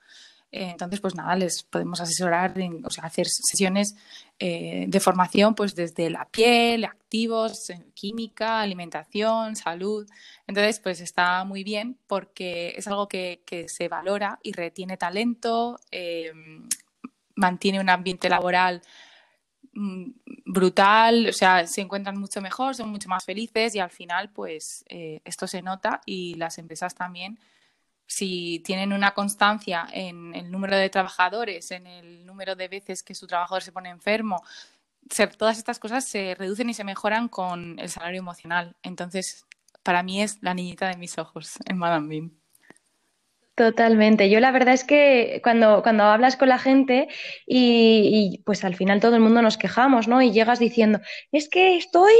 Eh, 0.52 0.70
entonces, 0.70 1.00
pues 1.00 1.16
nada, 1.16 1.34
les 1.34 1.64
podemos 1.64 2.00
asesorar, 2.00 2.54
o 2.56 2.88
hacer 3.02 3.26
sesiones 3.26 3.96
eh, 4.38 4.84
de 4.86 5.00
formación, 5.00 5.56
pues 5.56 5.74
desde 5.74 6.08
la 6.08 6.26
piel, 6.26 6.84
activos, 6.84 7.72
química, 7.94 8.60
alimentación, 8.60 9.56
salud. 9.56 10.06
Entonces, 10.46 10.78
pues 10.78 11.00
está 11.00 11.42
muy 11.42 11.64
bien 11.64 11.98
porque 12.06 12.74
es 12.76 12.86
algo 12.86 13.08
que, 13.08 13.42
se 13.66 13.88
valora 13.88 14.38
y 14.44 14.52
retiene 14.52 14.96
talento, 14.96 15.80
mantiene 17.34 17.80
un 17.80 17.90
ambiente 17.90 18.28
laboral 18.28 18.82
brutal, 19.74 21.28
o 21.28 21.32
sea, 21.32 21.66
se 21.66 21.80
encuentran 21.80 22.18
mucho 22.18 22.40
mejor, 22.40 22.74
son 22.74 22.90
mucho 22.90 23.08
más 23.08 23.24
felices 23.24 23.74
y 23.74 23.80
al 23.80 23.90
final, 23.90 24.30
pues 24.30 24.84
esto 24.88 25.46
se 25.46 25.62
nota 25.62 26.00
y 26.06 26.34
las 26.34 26.58
empresas 26.58 26.94
también 26.94 27.38
si 28.06 28.60
tienen 28.60 28.92
una 28.92 29.14
constancia 29.14 29.86
en 29.90 30.34
el 30.34 30.50
número 30.50 30.76
de 30.76 30.90
trabajadores, 30.90 31.70
en 31.70 31.86
el 31.86 32.26
número 32.26 32.54
de 32.54 32.68
veces 32.68 33.02
que 33.02 33.14
su 33.14 33.26
trabajador 33.26 33.62
se 33.62 33.72
pone 33.72 33.88
enfermo, 33.88 34.42
todas 35.38 35.58
estas 35.58 35.78
cosas 35.78 36.04
se 36.04 36.34
reducen 36.34 36.68
y 36.68 36.74
se 36.74 36.84
mejoran 36.84 37.28
con 37.28 37.78
el 37.78 37.88
salario 37.88 38.18
emocional. 38.18 38.76
Entonces, 38.82 39.46
para 39.82 40.02
mí 40.02 40.22
es 40.22 40.38
la 40.42 40.54
niñita 40.54 40.88
de 40.88 40.96
mis 40.96 41.18
ojos 41.18 41.58
en 41.64 41.78
Madame 41.78 42.08
Bim. 42.08 42.43
Totalmente. 43.56 44.30
Yo 44.30 44.40
la 44.40 44.50
verdad 44.50 44.74
es 44.74 44.82
que 44.82 45.40
cuando, 45.44 45.82
cuando 45.84 46.02
hablas 46.04 46.36
con 46.36 46.48
la 46.48 46.58
gente 46.58 47.06
y, 47.46 48.34
y, 48.34 48.38
pues 48.42 48.64
al 48.64 48.74
final 48.74 49.00
todo 49.00 49.14
el 49.14 49.20
mundo 49.22 49.42
nos 49.42 49.56
quejamos, 49.58 50.08
¿no? 50.08 50.20
Y 50.22 50.32
llegas 50.32 50.58
diciendo, 50.58 50.98
es 51.30 51.48
que 51.48 51.76
estoy 51.76 52.12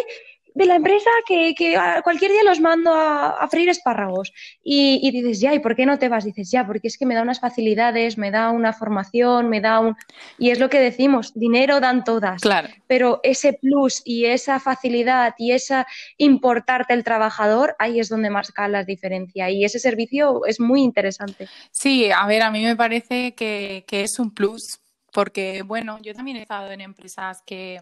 de 0.55 0.67
la 0.67 0.77
empresa 0.77 1.11
que, 1.27 1.55
que 1.55 1.77
cualquier 2.05 2.31
día 2.31 2.45
los 2.45 2.61
mando 2.61 2.95
a, 2.95 3.47
freír 3.51 3.69
espárragos. 3.69 4.33
Y, 4.63 5.11
dices, 5.11 5.41
ya, 5.41 5.53
¿y 5.53 5.59
por 5.59 5.75
qué 5.75 5.85
no 5.85 5.99
te 5.99 6.09
vas? 6.09 6.25
Dices, 6.25 6.51
ya, 6.51 6.67
porque 6.67 6.89
es 6.89 6.97
que 6.97 7.07
me 7.07 7.15
da 7.15 7.23
unas 7.23 7.41
facilidades, 7.41 8.17
me 8.17 8.31
da 8.31 8.51
una 8.51 8.73
formación, 8.73 9.49
me 9.49 9.61
da 9.61 9.81
un... 9.81 9.97
Y 10.39 10.51
es 10.51 10.61
lo 10.61 10.71
que 10.71 10.79
decimos, 10.79 11.35
dinero 11.35 11.81
dan 11.81 12.05
todas. 12.05 12.41
Claro. 12.41 12.69
Pero 12.87 13.21
ese 13.25 13.53
plus 13.53 14.01
y 14.05 14.27
esa 14.27 14.61
facilidad 14.61 15.35
y 15.39 15.53
esa 15.53 15.87
importarte 16.19 16.95
el 16.95 17.03
trabajador, 17.03 17.75
ahí 17.81 17.99
es 17.99 18.09
donde 18.09 18.31
marca 18.31 18.69
la 18.69 18.85
diferencia. 18.85 19.51
Y 19.51 19.65
ese 19.65 19.81
servicio 19.81 20.47
es 20.47 20.61
muy 20.61 20.83
interesante. 20.83 21.49
Sí, 21.73 22.11
a 22.13 22.27
ver, 22.27 22.43
a 22.43 22.51
mí 22.51 22.63
me 22.65 22.77
parece 22.77 23.35
que, 23.35 23.85
que 23.89 24.03
es 24.03 24.19
un 24.21 24.33
plus. 24.33 24.79
Porque, 25.13 25.63
bueno, 25.63 25.99
yo 26.03 26.13
también 26.13 26.39
he 26.39 26.43
estado 26.43 26.73
en 26.73 26.81
empresas 26.81 27.43
que 27.47 27.81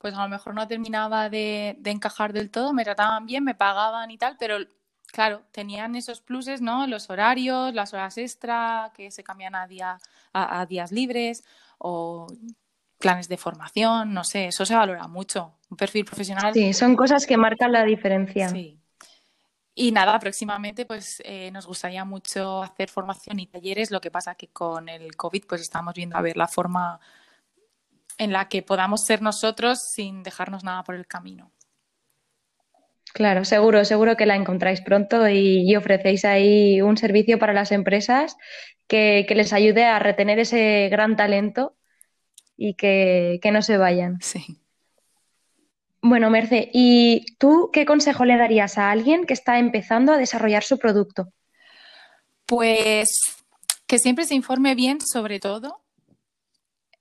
pues 0.00 0.14
a 0.14 0.22
lo 0.22 0.30
mejor 0.30 0.54
no 0.54 0.66
terminaba 0.66 1.28
de, 1.28 1.78
encajar 1.84 2.32
del 2.32 2.50
todo, 2.50 2.72
me 2.72 2.84
trataban 2.84 3.26
bien, 3.26 3.44
me 3.44 3.54
pagaban 3.54 4.10
y 4.10 4.16
tal, 4.16 4.36
pero 4.38 4.56
claro, 5.06 5.42
tenían 5.52 5.94
esos 5.94 6.22
pluses, 6.22 6.62
¿no? 6.62 6.86
Los 6.86 7.10
horarios, 7.10 7.74
las 7.74 7.92
horas 7.92 8.16
extra 8.16 8.92
que 8.96 9.10
se 9.10 9.22
cambian 9.22 9.54
a, 9.54 9.66
día, 9.66 9.98
a, 10.32 10.64
días 10.64 10.90
libres 10.90 11.44
o 11.76 12.26
planes 12.98 13.28
de 13.28 13.36
formación, 13.36 14.14
no 14.14 14.24
sé, 14.24 14.46
eso 14.46 14.64
se 14.64 14.74
valora 14.74 15.06
mucho. 15.06 15.58
Un 15.68 15.76
perfil 15.76 16.06
profesional. 16.06 16.54
Sí, 16.54 16.72
son 16.72 16.96
cosas 16.96 17.26
que 17.26 17.36
marcan 17.36 17.70
la 17.70 17.84
diferencia. 17.84 18.48
Sí. 18.48 18.78
Y 19.74 19.92
nada, 19.92 20.18
próximamente 20.18 20.86
pues 20.86 21.22
eh, 21.26 21.50
nos 21.50 21.66
gustaría 21.66 22.06
mucho 22.06 22.62
hacer 22.62 22.88
formación 22.88 23.38
y 23.38 23.46
talleres, 23.46 23.90
lo 23.90 24.00
que 24.00 24.10
pasa 24.10 24.34
que 24.34 24.48
con 24.48 24.88
el 24.88 25.14
COVID 25.14 25.44
pues 25.46 25.60
estamos 25.60 25.92
viendo 25.92 26.16
a 26.16 26.22
ver 26.22 26.38
la 26.38 26.48
forma 26.48 26.98
en 28.20 28.32
la 28.32 28.48
que 28.48 28.62
podamos 28.62 29.06
ser 29.06 29.22
nosotros 29.22 29.80
sin 29.94 30.22
dejarnos 30.22 30.62
nada 30.62 30.84
por 30.84 30.94
el 30.94 31.06
camino. 31.06 31.52
Claro, 33.14 33.46
seguro, 33.46 33.84
seguro 33.86 34.14
que 34.16 34.26
la 34.26 34.36
encontráis 34.36 34.82
pronto 34.82 35.26
y, 35.26 35.74
ofrecéis 35.74 36.26
ahí 36.26 36.82
un 36.82 36.98
servicio 36.98 37.38
para 37.38 37.54
las 37.54 37.72
empresas 37.72 38.36
que, 38.86 39.26
les 39.34 39.54
ayude 39.54 39.86
a 39.86 39.98
retener 39.98 40.38
ese 40.38 40.88
gran 40.90 41.16
talento 41.16 41.74
y 42.58 42.74
que, 42.74 43.40
que 43.42 43.50
no 43.52 43.62
se 43.62 43.78
vayan. 43.78 44.18
Sí. 44.20 44.60
Bueno, 46.02 46.28
Merce, 46.28 46.70
¿y 46.74 47.24
tú 47.38 47.70
qué 47.72 47.86
consejo 47.86 48.26
le 48.26 48.36
darías 48.36 48.76
a 48.76 48.90
alguien 48.90 49.24
que 49.24 49.34
está 49.34 49.58
empezando 49.58 50.12
a 50.12 50.18
desarrollar 50.18 50.62
su 50.62 50.78
producto? 50.78 51.32
Pues 52.44 53.08
que 53.86 53.98
siempre 53.98 54.26
se 54.26 54.34
informe 54.34 54.74
bien 54.74 55.00
sobre 55.00 55.40
todo, 55.40 55.82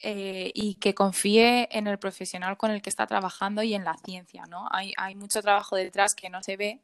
eh, 0.01 0.51
y 0.53 0.75
que 0.75 0.93
confíe 0.93 1.67
en 1.71 1.87
el 1.87 1.99
profesional 1.99 2.55
con 2.55 2.71
el 2.71 2.81
que 2.81 2.89
está 2.89 3.05
trabajando 3.05 3.63
y 3.63 3.73
en 3.73 3.83
la 3.83 3.97
ciencia, 3.97 4.45
¿no? 4.45 4.65
Hay, 4.71 4.93
hay 4.95 5.15
mucho 5.15 5.41
trabajo 5.41 5.75
detrás 5.75 6.15
que 6.15 6.29
no 6.29 6.41
se 6.41 6.55
ve, 6.55 6.81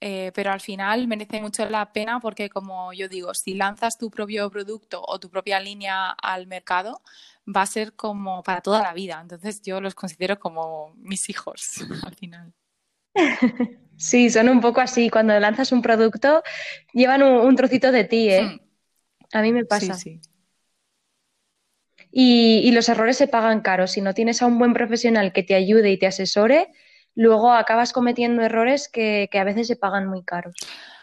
eh, 0.00 0.32
pero 0.34 0.50
al 0.50 0.60
final 0.60 1.06
merece 1.06 1.40
mucho 1.40 1.68
la 1.68 1.92
pena 1.92 2.18
porque, 2.18 2.50
como 2.50 2.92
yo 2.92 3.08
digo, 3.08 3.34
si 3.34 3.54
lanzas 3.54 3.98
tu 3.98 4.10
propio 4.10 4.50
producto 4.50 5.00
o 5.06 5.20
tu 5.20 5.30
propia 5.30 5.60
línea 5.60 6.10
al 6.10 6.48
mercado, 6.48 7.02
va 7.46 7.62
a 7.62 7.66
ser 7.66 7.92
como 7.92 8.42
para 8.42 8.62
toda 8.62 8.82
la 8.82 8.94
vida. 8.94 9.20
Entonces 9.22 9.62
yo 9.62 9.80
los 9.80 9.94
considero 9.94 10.40
como 10.40 10.92
mis 10.96 11.28
hijos 11.30 11.76
al 12.04 12.14
final. 12.16 12.52
Sí, 14.00 14.30
son 14.30 14.48
un 14.48 14.62
poco 14.62 14.80
así. 14.80 15.10
Cuando 15.10 15.38
lanzas 15.38 15.72
un 15.72 15.82
producto, 15.82 16.42
llevan 16.94 17.22
un, 17.22 17.54
trocito 17.54 17.92
de 17.92 18.04
ti, 18.04 18.30
¿eh? 18.30 18.44
Hmm. 18.44 18.60
A 19.34 19.42
mí 19.42 19.52
me 19.52 19.66
pasa. 19.66 19.92
Sí, 19.92 20.18
sí 20.22 20.29
y, 22.12 22.70
los 22.72 22.88
errores 22.88 23.16
se 23.16 23.28
pagan 23.28 23.60
caros. 23.60 23.92
Si 23.92 24.00
no 24.00 24.14
tienes 24.14 24.42
a 24.42 24.46
un 24.46 24.58
buen 24.58 24.72
profesional 24.72 25.32
que 25.32 25.42
te 25.42 25.54
ayude 25.54 25.90
y 25.90 25.98
te 25.98 26.06
asesore, 26.06 26.72
luego 27.14 27.52
acabas 27.52 27.92
cometiendo 27.92 28.42
errores 28.42 28.88
que, 28.88 29.28
a 29.32 29.44
veces 29.44 29.66
se 29.66 29.76
pagan 29.76 30.06
muy 30.08 30.22
caros. 30.22 30.54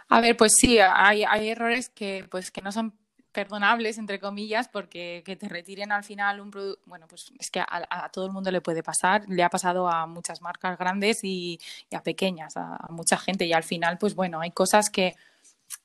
A 0.09 0.21
ver, 0.21 0.37
pues 0.37 0.55
sí, 0.55 0.79
hay, 0.79 1.23
hay 1.23 1.49
errores 1.49 1.89
que, 1.89 2.25
pues, 2.29 2.51
que 2.51 2.61
no 2.61 2.71
son 2.71 2.93
perdonables, 3.31 3.97
entre 3.99 4.19
comillas, 4.19 4.67
porque 4.67 5.21
que 5.23 5.35
te 5.35 5.47
retiren 5.47 5.91
al 5.91 6.03
final 6.03 6.39
un 6.39 6.49
producto, 6.49 6.81
bueno, 6.87 7.07
pues 7.07 7.31
es 7.37 7.51
que 7.51 7.59
a, 7.59 8.09
todo 8.11 8.25
el 8.25 8.31
mundo 8.31 8.49
le 8.49 8.61
puede 8.61 8.81
pasar, 8.81 9.25
le 9.27 9.43
ha 9.43 9.49
pasado 9.49 9.87
a 9.87 10.07
muchas 10.07 10.41
marcas 10.41 10.77
grandes 10.77 11.23
y, 11.23 11.59
a 11.91 12.01
pequeñas, 12.01 12.57
a, 12.57 12.75
a, 12.75 12.87
mucha 12.89 13.15
gente, 13.17 13.45
y 13.45 13.53
al 13.53 13.63
final, 13.63 13.99
pues 13.99 14.15
bueno, 14.15 14.39
hay 14.39 14.51
cosas 14.51 14.89
que 14.89 15.15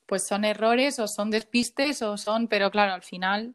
pues 0.07 0.25
son 0.25 0.45
errores 0.45 0.97
o 0.99 1.07
son 1.07 1.29
despistes 1.29 2.01
o 2.01 2.17
son, 2.17 2.47
pero 2.47 2.71
claro, 2.71 2.93
al 2.93 3.03
final 3.03 3.53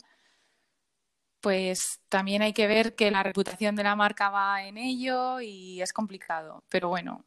pues 1.49 2.03
también 2.11 2.43
hay 2.43 2.53
que 2.53 2.67
ver 2.67 2.95
que 2.95 3.11
la 3.11 3.23
reputación 3.23 3.75
de 3.75 3.83
la 3.83 3.97
marca 3.97 4.29
va 4.29 4.65
en 4.65 4.77
ello 4.77 5.41
y 5.41 5.81
es 5.81 5.95
complicado, 5.95 6.63
pero 6.69 6.91
bueno. 6.91 7.25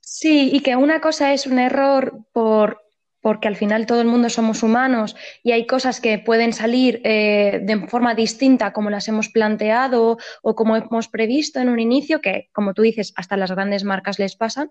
Sí, 0.00 0.50
y 0.52 0.58
que 0.62 0.74
una 0.74 1.00
cosa 1.00 1.32
es 1.32 1.46
un 1.46 1.60
error 1.60 2.24
por 2.32 2.82
porque 3.20 3.46
al 3.46 3.54
final 3.54 3.86
todo 3.86 4.00
el 4.00 4.08
mundo 4.08 4.30
somos 4.30 4.64
humanos 4.64 5.14
y 5.44 5.52
hay 5.52 5.64
cosas 5.64 6.00
que 6.00 6.18
pueden 6.18 6.52
salir 6.52 7.00
eh, 7.04 7.60
de 7.62 7.86
forma 7.86 8.16
distinta 8.16 8.72
como 8.72 8.90
las 8.90 9.06
hemos 9.06 9.28
planteado 9.28 10.18
o 10.42 10.56
como 10.56 10.74
hemos 10.74 11.06
previsto 11.06 11.60
en 11.60 11.68
un 11.68 11.78
inicio, 11.78 12.20
que 12.20 12.48
como 12.52 12.74
tú 12.74 12.82
dices, 12.82 13.12
hasta 13.14 13.36
las 13.36 13.52
grandes 13.52 13.84
marcas 13.84 14.18
les 14.18 14.34
pasan, 14.34 14.70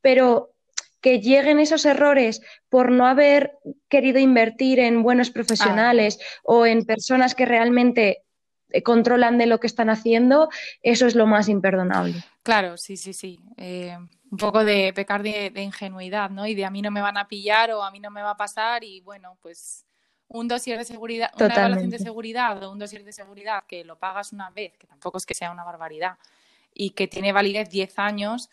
pero 0.00 0.50
que 1.00 1.20
lleguen 1.20 1.58
esos 1.58 1.84
errores 1.84 2.42
por 2.68 2.90
no 2.90 3.06
haber 3.06 3.58
querido 3.88 4.18
invertir 4.18 4.78
en 4.78 5.02
buenos 5.02 5.30
profesionales 5.30 6.18
o 6.42 6.66
en 6.66 6.84
personas 6.84 7.34
que 7.34 7.46
realmente 7.46 8.22
eh, 8.70 8.82
controlan 8.82 9.38
de 9.38 9.46
lo 9.46 9.60
que 9.60 9.66
están 9.66 9.90
haciendo, 9.90 10.48
eso 10.82 11.06
es 11.06 11.14
lo 11.14 11.26
más 11.26 11.48
imperdonable. 11.48 12.22
Claro, 12.42 12.76
sí, 12.76 12.96
sí, 12.96 13.12
sí. 13.12 13.40
Eh, 13.56 13.96
un 14.30 14.38
poco 14.38 14.64
de 14.64 14.92
pecar 14.92 15.22
de, 15.22 15.52
ingenuidad, 15.56 16.30
¿no? 16.30 16.46
Y 16.46 16.54
de 16.54 16.64
a 16.64 16.70
mí 16.70 16.82
no 16.82 16.90
me 16.90 17.02
van 17.02 17.16
a 17.16 17.26
pillar 17.26 17.72
o 17.72 17.82
a 17.82 17.90
mí 17.90 17.98
no 17.98 18.10
me 18.10 18.22
va 18.22 18.30
a 18.30 18.36
pasar 18.36 18.84
y 18.84 19.00
bueno, 19.00 19.36
pues 19.42 19.84
un 20.28 20.46
dossier 20.46 20.78
de 20.78 20.84
seguridad, 20.84 21.32
una 21.34 21.52
evaluación 21.52 21.90
de 21.90 21.98
seguridad 21.98 22.62
o 22.62 22.70
un 22.70 22.78
dossier 22.78 23.02
de 23.04 23.12
seguridad 23.12 23.64
que 23.66 23.84
lo 23.84 23.98
pagas 23.98 24.32
una 24.32 24.50
vez, 24.50 24.76
que 24.78 24.86
tampoco 24.86 25.18
es 25.18 25.26
que 25.26 25.34
sea 25.34 25.50
una 25.50 25.64
barbaridad, 25.64 26.16
y 26.72 26.90
que 26.90 27.08
tiene 27.08 27.32
validez 27.32 27.68
10 27.68 27.98
años, 27.98 28.48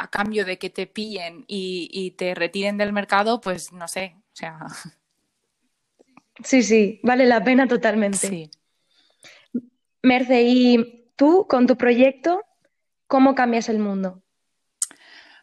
a 0.00 0.08
cambio 0.08 0.46
de 0.46 0.58
que 0.58 0.70
te 0.70 0.86
pillen 0.86 1.44
y, 1.46 2.14
te 2.16 2.34
retiren 2.34 2.78
del 2.78 2.92
mercado, 2.92 3.40
pues 3.40 3.72
no 3.72 3.86
sé, 3.86 4.16
o 4.16 4.36
sea. 4.36 4.58
Sí, 6.42 6.62
sí, 6.62 7.00
vale 7.02 7.26
la 7.26 7.44
pena 7.44 7.68
totalmente. 7.68 8.26
Sí. 8.26 8.50
Merce, 10.02 10.40
¿y 10.40 11.12
tú 11.14 11.46
con 11.46 11.66
tu 11.66 11.76
proyecto, 11.76 12.42
cómo 13.06 13.34
cambias 13.34 13.68
el 13.68 13.78
mundo? 13.78 14.22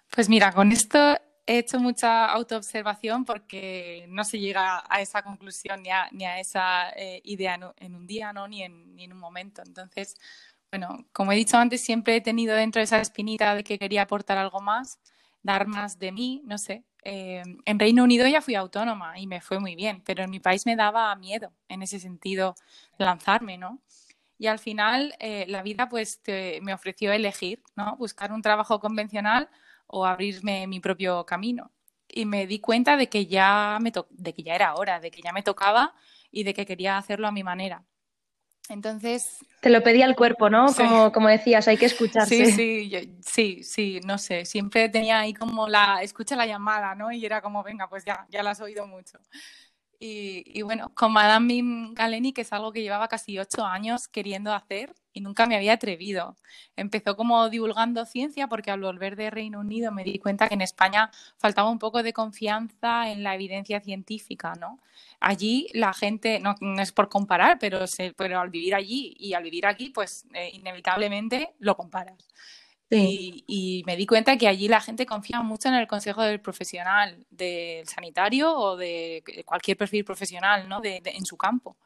Pues 0.10 0.28
mira, 0.28 0.52
con 0.52 0.72
esto 0.72 0.98
he 1.46 1.60
hecho 1.60 1.80
mucha 1.80 2.26
autoobservación 2.26 3.26
porque 3.26 4.08
no 4.10 4.24
se 4.24 4.40
llega 4.40 4.84
a 4.90 5.02
esa 5.02 5.22
conclusión 5.22 5.84
ni 5.84 5.92
a, 5.92 6.10
ni 6.12 6.26
a 6.26 6.40
esa 6.40 6.90
eh, 6.96 7.22
idea 7.26 7.60
en 7.78 7.94
un 7.94 8.08
día, 8.08 8.34
¿no? 8.34 8.48
ni, 8.48 8.64
en, 8.64 8.96
ni 8.96 9.04
en 9.04 9.14
un 9.14 9.20
momento. 9.20 9.62
Entonces, 9.64 10.16
bueno, 10.72 11.06
como 11.14 11.32
he 11.32 11.36
dicho 11.36 11.58
antes, 11.58 11.82
siempre 11.82 12.18
he 12.18 12.22
tenido 12.22 12.56
dentro 12.56 12.82
esa 12.82 13.00
espinita 13.02 13.56
de 13.56 13.64
que 13.64 13.80
quería 13.80 14.04
aportar 14.04 14.38
algo 14.38 14.62
más, 14.62 15.00
dar 15.42 15.68
más 15.68 16.00
de 16.00 16.12
mí, 16.12 16.42
no 16.46 16.58
sé. 16.58 16.84
Eh, 17.04 17.42
en 17.66 17.80
Reino 17.80 18.04
Unido 18.04 18.28
ya 18.28 18.42
fui 18.42 18.56
autónoma 18.56 19.18
y 19.20 19.28
me 19.28 19.40
fue 19.42 19.60
muy 19.60 19.76
bien, 19.76 20.04
pero 20.06 20.24
en 20.24 20.30
mi 20.30 20.40
país 20.40 20.66
me 20.66 20.76
daba 20.76 21.16
miedo 21.16 21.54
en 21.70 21.82
ese 21.84 22.00
sentido 22.00 22.56
lanzarme, 22.98 23.58
¿no? 23.58 23.82
Y 24.38 24.48
al 24.48 24.60
final 24.60 25.16
eh, 25.20 25.46
la 25.48 25.64
vida 25.64 25.90
pues 25.90 26.22
me 26.62 26.74
ofreció 26.74 27.12
elegir, 27.14 27.64
¿no? 27.76 27.96
Buscar 27.98 28.32
un 28.32 28.42
trabajo 28.42 28.80
convencional 28.80 29.50
o 29.88 30.06
abrirme 30.06 30.68
mi 30.68 30.80
propio 30.80 31.26
camino. 31.26 31.72
Y 32.08 32.26
me 32.26 32.48
di 32.48 32.60
cuenta 32.60 32.98
de 32.98 33.10
que 33.10 33.26
ya 33.28 33.80
me 33.82 33.92
de 34.10 34.34
que 34.34 34.44
ya 34.44 34.56
era 34.56 34.76
hora, 34.76 35.00
de 35.00 35.12
que 35.12 35.22
ya 35.22 35.34
me 35.34 35.44
tocaba 35.44 35.94
y 36.32 36.44
de 36.44 36.54
que 36.54 36.66
quería 36.66 36.98
hacerlo 36.98 37.28
a 37.28 37.32
mi 37.32 37.44
manera. 37.44 37.86
Entonces. 38.70 39.38
Te 39.62 39.70
lo 39.70 39.82
pedía 39.82 40.06
el 40.06 40.16
cuerpo, 40.16 40.50
¿no? 40.50 40.68
Como, 40.74 41.12
como 41.12 41.28
decías, 41.30 41.68
hay 41.68 41.78
que 41.78 41.86
escucharse. 41.86 42.46
Sí, 42.46 42.52
sí, 42.52 43.18
sí, 43.22 43.64
sí, 43.64 44.00
no 44.06 44.18
sé. 44.18 44.46
Siempre 44.46 44.90
tenía 44.90 45.20
ahí 45.20 45.34
como 45.34 45.68
la. 45.68 46.02
Escucha 46.02 46.36
la 46.36 46.46
llamada, 46.46 46.96
¿no? 46.96 47.12
Y 47.12 47.26
era 47.26 47.42
como, 47.42 47.64
venga, 47.64 47.90
pues 47.90 48.06
ya, 48.06 48.26
ya 48.30 48.44
la 48.44 48.52
has 48.52 48.62
oído 48.62 48.88
mucho. 48.88 49.20
Y, 50.00 50.62
bueno, 50.62 50.94
con 50.94 51.12
Madame 51.12 51.46
Mim 51.48 51.94
Galeni, 51.96 52.32
que 52.32 52.42
es 52.42 52.54
algo 52.54 52.72
que 52.72 52.84
llevaba 52.84 53.08
casi 53.08 53.40
ocho 53.40 53.66
años 53.66 54.08
queriendo 54.08 54.54
hacer 54.54 54.94
y 55.12 55.22
nunca 55.22 55.48
me 55.48 55.56
había 55.56 55.74
atrevido. 55.74 56.38
Empezó 56.76 57.16
como 57.16 57.50
divulgando 57.50 58.06
ciencia 58.06 58.48
porque 58.48 58.70
al 58.70 58.82
volver 58.82 59.16
de 59.16 59.32
Reino 59.32 59.60
Unido 59.60 59.92
me 59.92 60.04
di 60.04 60.20
cuenta 60.20 60.48
que 60.48 60.54
en 60.54 60.62
España 60.62 61.10
faltaba 61.38 61.72
un 61.72 61.80
poco 61.80 62.04
de 62.04 62.14
confianza 62.14 63.10
en 63.12 63.24
la 63.24 63.34
evidencia 63.34 63.82
científica, 63.82 64.54
¿no? 64.60 64.80
Allí 65.20 65.68
la 65.74 65.94
gente, 65.94 66.40
no, 66.40 66.56
es 66.80 66.92
por 66.92 67.10
comparar, 67.10 67.58
pero, 67.60 67.80
pero 68.16 68.40
al 68.40 68.52
vivir 68.52 68.76
allí 68.76 69.16
y 69.18 69.34
al 69.34 69.44
vivir 69.44 69.66
aquí, 69.66 69.90
pues 69.90 70.26
eh, 70.34 70.52
inevitablemente 70.54 71.56
lo 71.58 71.76
comparas. 71.76 72.28
Y, 72.90 73.84
me 73.86 73.98
di 73.98 74.06
cuenta 74.06 74.38
que 74.38 74.48
allí 74.48 74.68
la 74.68 74.80
gente 74.80 75.06
confía 75.06 75.42
mucho 75.42 75.68
en 75.68 75.76
el 75.76 75.88
consejo 75.88 76.22
del 76.22 76.40
profesional, 76.40 77.26
del 77.30 77.88
sanitario 77.88 78.54
o 78.54 78.78
de 78.78 79.24
cualquier 79.46 79.78
perfil 79.78 80.06
profesional 80.06 80.70
¿no? 80.70 80.80
de, 80.80 81.02
en 81.04 81.26
su 81.26 81.38
campo. 81.38 81.78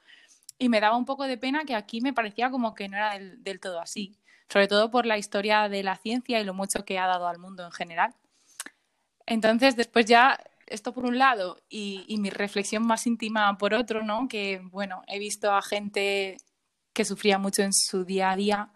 Y 0.60 0.70
me 0.70 0.80
daba 0.80 0.98
un 0.98 1.06
poco 1.06 1.26
de 1.26 1.38
pena 1.38 1.66
que 1.66 1.76
aquí 1.76 2.02
me 2.02 2.14
parecía 2.14 2.52
como 2.52 2.76
que 2.76 2.88
no 2.88 2.98
era 2.98 3.18
del, 3.18 3.60
todo 3.60 3.80
así, 3.80 4.16
sobre 4.48 4.68
todo 4.68 4.92
por 4.92 5.08
la 5.08 5.18
historia 5.18 5.70
de 5.70 5.82
la 5.82 5.96
ciencia 5.98 6.40
y 6.40 6.44
lo 6.44 6.54
mucho 6.54 6.86
que 6.86 7.00
ha 7.00 7.08
dado 7.08 7.28
al 7.28 7.40
mundo 7.40 7.66
en 7.66 7.72
general. 7.72 8.14
Entonces, 9.26 9.76
después 9.76 10.06
ya, 10.06 10.40
esto 10.68 10.94
por 10.94 11.06
un 11.06 11.18
lado 11.18 11.58
y, 11.68 12.06
y 12.08 12.18
mi 12.18 12.30
reflexión 12.30 12.86
más 12.86 13.08
íntima 13.08 13.58
por 13.58 13.74
otro, 13.74 14.04
¿no? 14.04 14.28
que 14.28 14.62
bueno, 14.66 15.02
he 15.08 15.18
visto 15.18 15.52
a 15.52 15.64
gente 15.64 16.38
que 16.94 17.06
sufría 17.06 17.40
mucho 17.40 17.64
en 17.64 17.74
su 17.74 18.06
día 18.06 18.32
a 18.32 18.36
día 18.36 18.72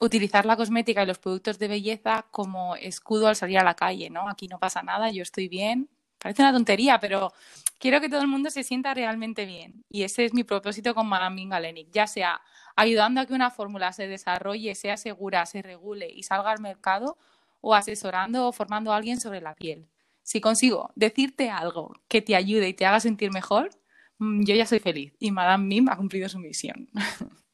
utilizar 0.00 0.46
la 0.46 0.56
cosmética 0.56 1.02
y 1.02 1.06
los 1.06 1.18
productos 1.18 1.58
de 1.58 1.68
belleza 1.68 2.26
como 2.30 2.76
escudo 2.76 3.28
al 3.28 3.36
salir 3.36 3.58
a 3.58 3.64
la 3.64 3.74
calle, 3.74 4.10
¿no? 4.10 4.28
Aquí 4.28 4.48
no 4.48 4.58
pasa 4.58 4.82
nada, 4.82 5.10
yo 5.10 5.22
estoy 5.22 5.48
bien. 5.48 5.88
Parece 6.18 6.42
una 6.42 6.52
tontería, 6.52 6.98
pero 6.98 7.32
quiero 7.78 8.00
que 8.00 8.08
todo 8.08 8.20
el 8.20 8.28
mundo 8.28 8.50
se 8.50 8.64
sienta 8.64 8.94
realmente 8.94 9.46
bien. 9.46 9.84
Y 9.88 10.02
ese 10.02 10.24
es 10.24 10.34
mi 10.34 10.44
propósito 10.44 10.94
con 10.94 11.06
Madame 11.06 11.46
Galenic, 11.46 11.90
ya 11.92 12.06
sea 12.06 12.40
ayudando 12.76 13.20
a 13.20 13.26
que 13.26 13.34
una 13.34 13.50
fórmula 13.50 13.92
se 13.92 14.08
desarrolle, 14.08 14.74
sea 14.74 14.96
segura, 14.96 15.46
se 15.46 15.62
regule 15.62 16.08
y 16.08 16.22
salga 16.22 16.50
al 16.50 16.60
mercado, 16.60 17.16
o 17.60 17.74
asesorando 17.74 18.46
o 18.46 18.52
formando 18.52 18.92
a 18.92 18.96
alguien 18.96 19.20
sobre 19.20 19.40
la 19.40 19.54
piel. 19.54 19.88
Si 20.22 20.40
consigo 20.40 20.90
decirte 20.94 21.50
algo 21.50 21.94
que 22.08 22.22
te 22.22 22.36
ayude 22.36 22.68
y 22.68 22.74
te 22.74 22.86
haga 22.86 23.00
sentir 23.00 23.32
mejor, 23.32 23.70
mm, 24.18 24.44
yo 24.44 24.54
ya 24.54 24.66
soy 24.66 24.78
feliz 24.78 25.14
y 25.18 25.30
Madame 25.30 25.64
Mim 25.64 25.88
ha 25.88 25.96
cumplido 25.96 26.28
su 26.28 26.38
misión. 26.38 26.88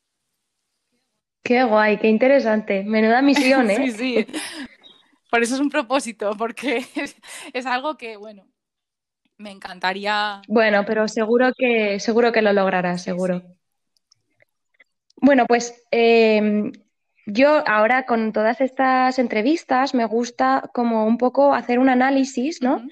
Qué 1.45 1.63
guay, 1.63 1.99
qué 1.99 2.09
interesante. 2.09 2.83
Menuda 2.85 3.21
misión, 3.21 3.71
¿eh? 3.71 3.77
sí, 3.77 3.93
sí. 3.93 4.27
Por 5.31 5.43
eso 5.43 5.57
es 5.57 5.61
un 5.61 5.69
propósito, 5.69 6.35
porque 6.39 6.87
es, 7.53 7.67
algo 7.67 7.99
que, 7.99 8.17
bueno, 8.17 8.47
me 9.37 9.51
encantaría. 9.51 10.41
Bueno, 10.49 10.85
pero 10.87 11.07
seguro 11.07 11.53
que, 11.55 12.01
seguro 12.01 12.33
que 12.33 12.41
lo 12.41 12.53
lograrás, 12.55 13.03
seguro. 13.03 13.43
Bueno, 15.17 15.45
pues 15.47 15.85
em, 15.91 16.73
yo 17.27 17.63
ahora 17.69 18.07
con 18.07 18.33
todas 18.33 18.63
estas 18.63 19.19
entrevistas 19.19 19.95
me 19.95 20.07
gusta 20.07 20.71
como 20.73 21.07
un 21.07 21.19
poco 21.19 21.53
hacer 21.53 21.79
un 21.79 21.91
análisis, 21.91 22.63
¿no? 22.63 22.83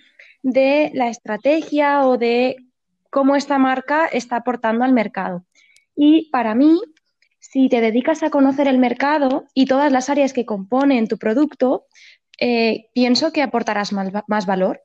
De 0.43 0.91
la 0.93 1.09
estrategia 1.09 2.07
o 2.07 2.19
de 2.19 2.57
cómo 3.09 3.35
esta 3.35 3.57
marca 3.57 4.07
está 4.07 4.37
aportando 4.37 4.85
al 4.85 4.93
mercado. 4.93 5.47
Y 5.95 6.31
para 6.31 6.55
mí, 6.55 6.81
si 7.53 7.69
te 7.69 7.83
dedicas 7.83 8.23
a 8.23 8.31
conocer 8.31 8.67
el 8.67 8.79
mercado 8.79 9.45
y 9.53 9.67
todas 9.67 9.93
las 9.93 10.09
áreas 10.09 10.33
que 10.33 10.47
componen 10.47 11.07
tu 11.07 11.19
producto, 11.19 11.85
eh, 12.41 12.87
pienso 12.95 13.31
que 13.31 13.43
aportarás 13.43 13.93
más, 13.93 14.47
valor. 14.47 14.81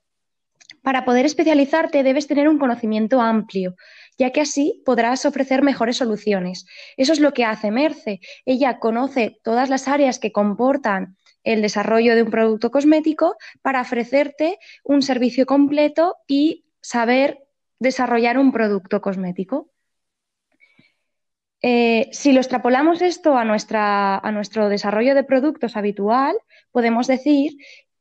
Para 0.81 1.05
poder 1.05 1.25
especializarte 1.25 2.03
debes 2.03 2.27
tener 2.27 2.49
un 2.49 2.59
conocimiento 2.59 3.21
amplio, 3.21 3.75
ya 4.17 4.31
que 4.31 4.41
así 4.41 4.83
podrás 4.85 5.25
ofrecer 5.25 5.63
mejores 5.63 5.95
soluciones. 5.95 6.65
Eso 6.97 7.13
es 7.13 7.21
lo 7.21 7.31
que 7.31 7.45
hace 7.45 7.71
Merce. 7.71 8.19
Ella 8.45 8.79
conoce 8.79 9.39
todas 9.45 9.69
las 9.69 9.87
áreas 9.87 10.19
que 10.19 10.33
comportan 10.33 11.15
el 11.45 11.61
desarrollo 11.61 12.15
de 12.15 12.23
un 12.23 12.31
producto 12.31 12.69
cosmético 12.69 13.37
para 13.61 13.79
ofrecerte 13.79 14.59
un 14.83 15.01
servicio 15.03 15.45
completo 15.45 16.17
y 16.27 16.65
saber 16.81 17.47
desarrollar 17.79 18.37
un 18.37 18.51
producto 18.51 18.99
cosmético. 18.99 19.69
Eh, 21.61 22.09
si 22.11 22.33
lo 22.33 22.39
extrapolamos 22.39 23.01
esto 23.01 23.37
a, 23.37 23.43
nuestra, 23.43 24.17
a 24.17 24.31
nuestro 24.31 24.69
desarrollo 24.69 25.15
de 25.15 25.23
productos 25.23 25.75
habitual, 25.75 26.35
podemos 26.71 27.07
decir 27.07 27.53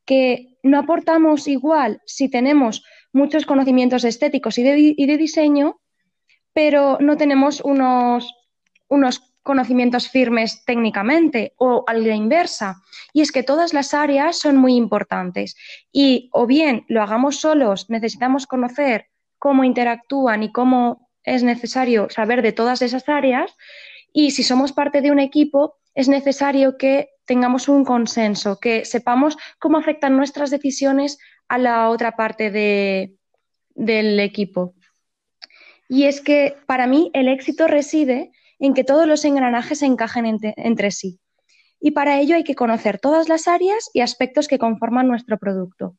que 0.05 0.57
no 0.63 0.79
aportamos 0.79 1.49
igual 1.49 2.01
si 2.07 2.29
tenemos 2.29 2.85
muchos 3.13 3.47
conocimientos 3.47 4.05
estéticos 4.05 4.59
y 4.59 4.63
de, 4.63 5.17
diseño, 5.17 5.81
pero 6.53 6.99
no 7.01 7.17
tenemos 7.17 7.61
unos, 7.63 8.33
unos 8.89 9.35
conocimientos 9.43 10.09
firmes 10.09 10.65
técnicamente 10.65 11.55
o 11.57 11.85
a 11.87 11.95
la 11.95 12.15
inversa. 12.15 12.83
Y 13.13 13.23
es 13.23 13.33
que 13.33 13.43
todas 13.43 13.73
las 13.73 13.95
áreas 13.95 14.39
son 14.39 14.57
muy 14.57 14.77
importantes 14.77 15.57
y 15.93 16.29
o 16.33 16.47
bien 16.47 16.85
lo 16.89 17.03
hagamos 17.03 17.37
solos, 17.41 17.89
necesitamos 17.89 18.47
conocer 18.47 19.07
cómo 19.39 19.65
interactúan 19.65 20.43
y 20.43 20.53
cómo 20.53 21.06
es 21.27 21.43
necesario 21.43 22.09
saber 22.09 22.41
de 22.41 22.53
todas 22.53 22.81
esas 22.81 23.09
áreas 23.09 23.55
y 24.13 24.31
si 24.31 24.43
somos 24.43 24.73
parte 24.73 25.03
de 25.03 25.11
un 25.11 25.19
equipo 25.19 25.77
es 25.95 26.09
necesario 26.09 26.79
que 26.79 27.11
tengamos 27.27 27.69
un 27.69 27.85
consenso, 27.85 28.59
que 28.61 28.85
sepamos 28.85 29.37
cómo 29.59 29.77
afectan 29.77 30.17
nuestras 30.17 30.51
decisiones 30.51 31.19
a 31.49 31.59
la 31.59 31.91
otra 31.91 32.13
parte 32.17 32.51
del 32.51 34.21
equipo. 34.21 34.75
Y 35.89 36.05
es 36.05 36.21
que 36.21 36.57
para 36.67 36.87
mí 36.87 37.11
el 37.13 37.29
éxito 37.29 37.67
reside 37.67 38.31
en 38.59 38.75
que 38.75 38.85
todos 38.85 39.07
los 39.07 39.25
engranajes 39.25 39.81
se 39.81 39.87
encajen 39.87 40.39
entre 40.57 40.91
sí. 40.91 41.21
Y 41.81 41.91
para 41.91 42.21
ello 42.21 42.37
hay 42.37 42.45
que 42.45 42.55
conocer 42.55 42.99
todas 42.99 43.29
las 43.29 43.49
áreas 43.49 43.91
y 43.93 44.01
aspectos 44.01 44.49
que 44.49 44.59
conforman 44.59 45.09
nuestro 45.09 45.39
producto. 45.39 45.97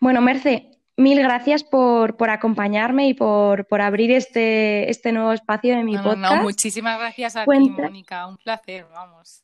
Bueno, 0.00 0.20
Merce, 0.20 0.70
Mil 0.96 1.18
gracias 1.18 1.64
por, 1.64 2.16
acompañarme 2.28 3.08
y 3.08 3.14
por, 3.14 3.66
abrir 3.80 4.10
este, 4.10 4.90
este, 4.90 5.12
nuevo 5.12 5.32
espacio 5.32 5.74
en 5.74 5.86
mi 5.86 5.96
podcast. 5.96 6.18
No, 6.18 6.42
muchísimas 6.42 6.98
gracias 6.98 7.36
a 7.36 7.44
ti, 7.44 7.70
Mónica. 7.70 8.26
Un 8.26 8.36
placer, 8.36 8.86
vamos. 8.92 9.42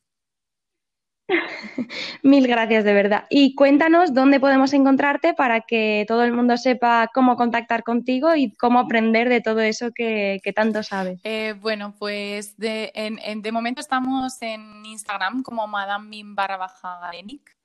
Mil 2.23 2.47
gracias, 2.47 2.83
de 2.83 2.93
verdad. 2.93 3.25
Y 3.29 3.55
cuéntanos 3.55 4.13
dónde 4.13 4.39
podemos 4.39 4.73
encontrarte 4.73 5.33
para 5.33 5.61
que 5.61 6.05
todo 6.07 6.23
el 6.23 6.33
mundo 6.33 6.57
sepa 6.57 7.09
cómo 7.13 7.35
contactar 7.35 7.83
contigo 7.83 8.35
y 8.35 8.51
cómo 8.55 8.79
aprender 8.79 9.29
de 9.29 9.41
todo 9.41 9.61
eso 9.61 9.91
que, 9.91 10.41
tanto 10.55 10.83
sabes. 10.83 11.19
Eh, 11.23 11.55
bueno, 11.59 11.95
pues 11.97 12.57
de, 12.57 12.91
de 13.37 13.51
momento 13.51 13.81
estamos 13.81 14.41
en 14.41 14.85
Instagram 14.85 15.41
como 15.43 15.67
Madame 15.67 16.21
barra 16.25 16.57
baja 16.57 16.99
Galenic 17.01 17.58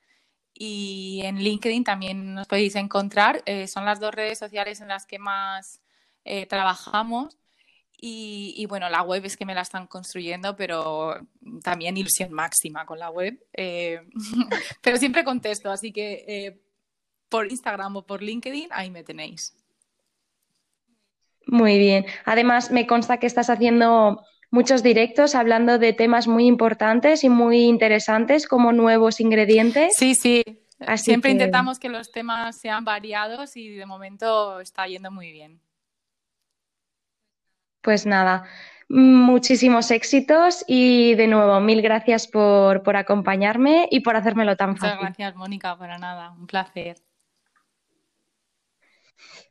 y 0.54 1.20
en 1.24 1.36
LinkedIn 1.36 1.82
también 1.82 2.34
nos 2.34 2.46
podéis 2.46 2.76
encontrar. 2.76 3.42
Eh, 3.44 3.66
son 3.66 3.84
las 3.84 3.98
dos 3.98 4.14
redes 4.14 4.38
sociales 4.38 4.80
en 4.80 4.88
las 4.88 5.04
que 5.04 5.18
más 5.18 5.80
eh, 6.24 6.46
trabajamos. 6.46 7.36
Y, 8.06 8.66
bueno, 8.68 8.90
la 8.90 9.00
web 9.00 9.24
es 9.24 9.34
que 9.34 9.46
me 9.46 9.54
la 9.54 9.62
están 9.62 9.86
construyendo, 9.86 10.56
pero 10.56 11.26
también 11.62 11.96
ilusión 11.96 12.32
máxima 12.32 12.84
con 12.84 12.98
la 12.98 13.08
web. 13.08 13.42
Eh, 13.54 14.02
pero 14.82 14.98
siempre 14.98 15.24
contesto, 15.24 15.70
así 15.70 15.90
que 15.90 16.60
por 17.30 17.50
Instagram 17.50 17.96
o 17.96 18.06
por 18.06 18.22
LinkedIn, 18.22 18.68
ahí 18.72 18.90
me 18.90 19.04
tenéis. 19.04 19.56
Muy 21.46 21.78
bien. 21.78 22.04
Además, 22.26 22.70
me 22.70 22.86
consta 22.86 23.18
que 23.18 23.26
estás 23.26 23.48
haciendo 23.48 24.22
muchos 24.54 24.84
directos 24.84 25.34
hablando 25.34 25.78
de 25.78 25.92
temas 25.92 26.28
muy 26.28 26.46
importantes 26.46 27.24
y 27.24 27.28
muy 27.28 27.64
interesantes 27.64 28.46
como 28.46 28.72
nuevos 28.72 29.20
ingredientes. 29.20 29.96
Sí, 29.96 30.14
sí. 30.14 30.44
Siempre 30.96 31.32
intentamos 31.32 31.80
que 31.80 31.88
los 31.88 32.12
temas 32.12 32.56
sean 32.56 32.84
variados 32.84 33.56
y 33.56 33.70
de 33.70 33.84
momento 33.84 34.60
está 34.60 34.86
yendo 34.86 35.10
muy 35.10 35.32
bien. 35.32 35.60
Pues 37.80 38.06
nada, 38.06 38.44
muchísimos 38.88 39.90
éxitos 39.90 40.64
y 40.68 41.14
de 41.16 41.26
nuevo 41.26 41.60
mil 41.60 41.82
gracias 41.82 42.28
por, 42.28 42.96
acompañarme 42.96 43.88
y 43.90 44.00
por 44.00 44.16
hacérmelo 44.16 44.56
tan 44.56 44.76
fácil. 44.76 44.98
Muchas 44.98 45.16
gracias, 45.16 45.34
Mónica, 45.34 45.76
para 45.76 45.98
nada, 45.98 46.30
un 46.30 46.46
placer. 46.46 46.98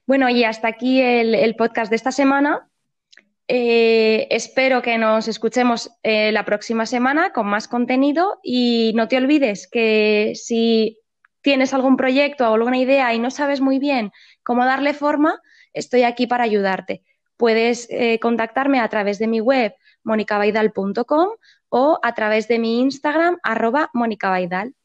Bueno, 0.06 0.30
y 0.30 0.46
hasta 0.46 0.70
aquí 0.70 1.02
el 1.02 1.56
podcast 1.58 1.90
de 1.90 1.98
esta 1.98 2.12
semana. 2.14 2.70
Eh, 3.48 4.28
espero 4.30 4.82
que 4.82 4.98
nos 4.98 5.28
escuchemos 5.28 5.92
eh, 6.02 6.32
la 6.32 6.46
próxima 6.46 6.86
semana 6.86 7.34
con 7.34 7.46
más 7.48 7.68
contenido 7.68 8.40
y 8.42 8.94
no 8.96 9.10
te 9.10 9.18
olvides 9.18 9.68
que 9.70 10.32
si 10.36 11.00
tienes 11.42 11.74
algún 11.74 11.98
proyecto 11.98 12.50
o 12.50 12.54
alguna 12.54 12.78
idea 12.78 13.14
y 13.14 13.20
no 13.20 13.32
sabes 13.32 13.60
muy 13.60 13.80
bien 13.80 14.12
cómo 14.44 14.66
darle 14.66 14.94
forma, 14.94 15.42
estoy 15.74 16.04
aquí 16.04 16.26
para 16.28 16.46
ayudarte. 16.46 17.04
puedes 17.36 17.88
eh, 17.90 18.20
contactarme 18.20 18.80
a 18.80 18.88
través 18.88 19.20
de 19.20 19.28
mi 19.28 19.42
web 19.42 19.74
monicabaidal.com 20.04 21.30
o 21.70 22.00
a 22.02 22.14
través 22.14 22.48
de 22.48 22.60
mi 22.60 22.80
Instagram 22.80 23.40
arroba 23.44 23.90
monicabaidal. 23.94 24.76